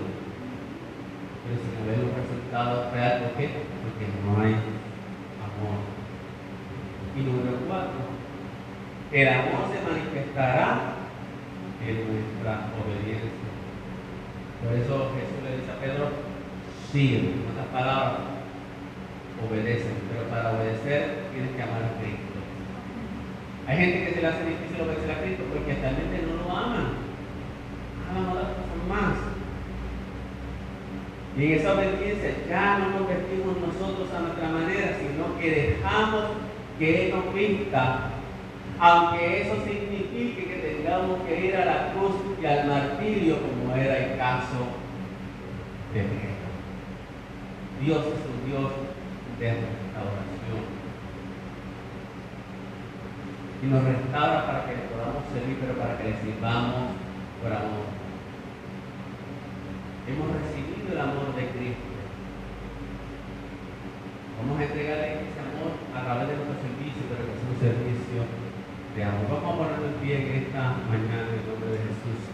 pero 1.43 1.59
sin 1.59 1.75
haber 1.83 2.07
un 2.07 2.15
resultado 2.15 2.91
real. 2.93 3.21
¿Por 3.21 3.33
qué? 3.35 3.51
Porque 3.83 4.07
no 4.23 4.41
hay 4.41 4.55
amor. 5.43 5.83
Y 7.17 7.21
número 7.21 7.59
cuatro, 7.67 8.01
el 9.13 9.29
amor 9.29 9.71
se 9.75 9.83
manifestará 9.83 10.94
en 11.91 12.09
nuestra 12.09 12.73
obediencia. 12.81 13.31
Por 14.63 14.73
eso 14.73 15.13
Jesús 15.13 15.41
le 15.45 15.61
dice 15.61 15.71
a 15.73 15.81
Pedro, 15.81 16.09
sigue, 16.91 17.21
con 17.21 17.53
otras 17.53 17.69
palabras, 17.69 18.35
obedece, 19.45 19.91
pero 20.09 20.29
para 20.31 20.53
obedecer 20.57 21.29
tienes 21.33 21.53
que 21.55 21.63
amar 21.63 21.85
a 21.85 22.01
Cristo. 22.01 22.39
Hay 23.67 23.77
gente 23.77 24.05
que 24.05 24.15
se 24.15 24.21
le 24.21 24.27
hace 24.29 24.45
difícil 24.45 24.81
obedecer 24.81 25.11
a 25.11 25.21
Cristo 25.21 25.45
porque 25.53 25.75
realmente 25.75 26.25
no 26.25 26.45
lo 26.45 26.57
aman. 26.57 26.87
Aman 28.09 28.29
otras 28.31 28.49
cosas 28.57 28.81
más. 28.89 29.17
Y 31.37 31.45
en 31.45 31.53
esa 31.53 31.75
obediencia 31.75 32.31
ya 32.49 32.79
no 32.79 33.01
nos 33.01 33.09
vestimos 33.09 33.57
nosotros 33.59 34.09
a 34.15 34.21
nuestra 34.21 34.49
manera, 34.49 34.97
sino 34.97 35.39
que 35.41 35.51
dejamos 35.51 36.25
que 36.79 37.07
Él 37.07 37.15
nos 37.15 37.35
vista, 37.35 38.11
aunque 38.79 39.43
eso 39.43 39.55
signifique 39.65 39.84
que 39.84 39.84
tengamos 40.85 41.23
que 41.23 41.47
ir 41.47 41.57
a 41.57 41.65
la 41.65 41.93
cruz 41.93 42.13
y 42.41 42.45
al 42.45 42.69
martirio 42.69 43.39
como 43.41 43.75
era 43.75 43.99
el 43.99 44.19
caso 44.19 44.69
de 45.95 46.01
Pedro. 46.03 46.45
Dios 47.81 48.01
es 48.05 48.21
un 48.29 48.51
Dios 48.51 48.73
de 49.41 49.49
restauración. 49.49 50.65
Y 53.63 53.67
nos 53.67 53.85
restaura 53.85 54.45
para 54.45 54.67
que 54.67 54.77
le 54.77 54.83
podamos 54.93 55.25
servir, 55.33 55.57
pero 55.59 55.79
para 55.81 55.97
que 55.97 56.05
le 56.05 56.21
sirvamos 56.21 56.93
por 57.41 57.53
amor. 57.53 57.89
Hemos 60.05 60.29
recibido 60.37 60.93
el 60.93 61.01
amor 61.01 61.33
de 61.35 61.49
Cristo. 61.49 61.97
Vamos 64.37 64.61
a 64.61 64.65
entregarle 64.65 65.33
ese 65.33 65.41
amor 65.41 65.81
a 65.97 66.05
través 66.05 66.29
de 66.29 66.37
nuestro 66.37 66.61
servicio, 66.61 67.09
pero 67.09 67.25
que 67.25 67.33
es 67.33 67.45
un 67.49 67.57
servicio 67.57 67.94
te 68.95 69.03
amo. 69.03 69.27
Vamos 69.29 69.55
a 69.55 69.59
ponernos 69.59 69.89
en 69.89 69.95
pie 70.01 70.15
en 70.17 70.45
esta 70.45 70.79
mañana 70.89 71.27
en 71.29 71.41
el 71.41 71.47
nombre 71.49 71.71
de 71.71 71.79
Jesús. 71.79 72.34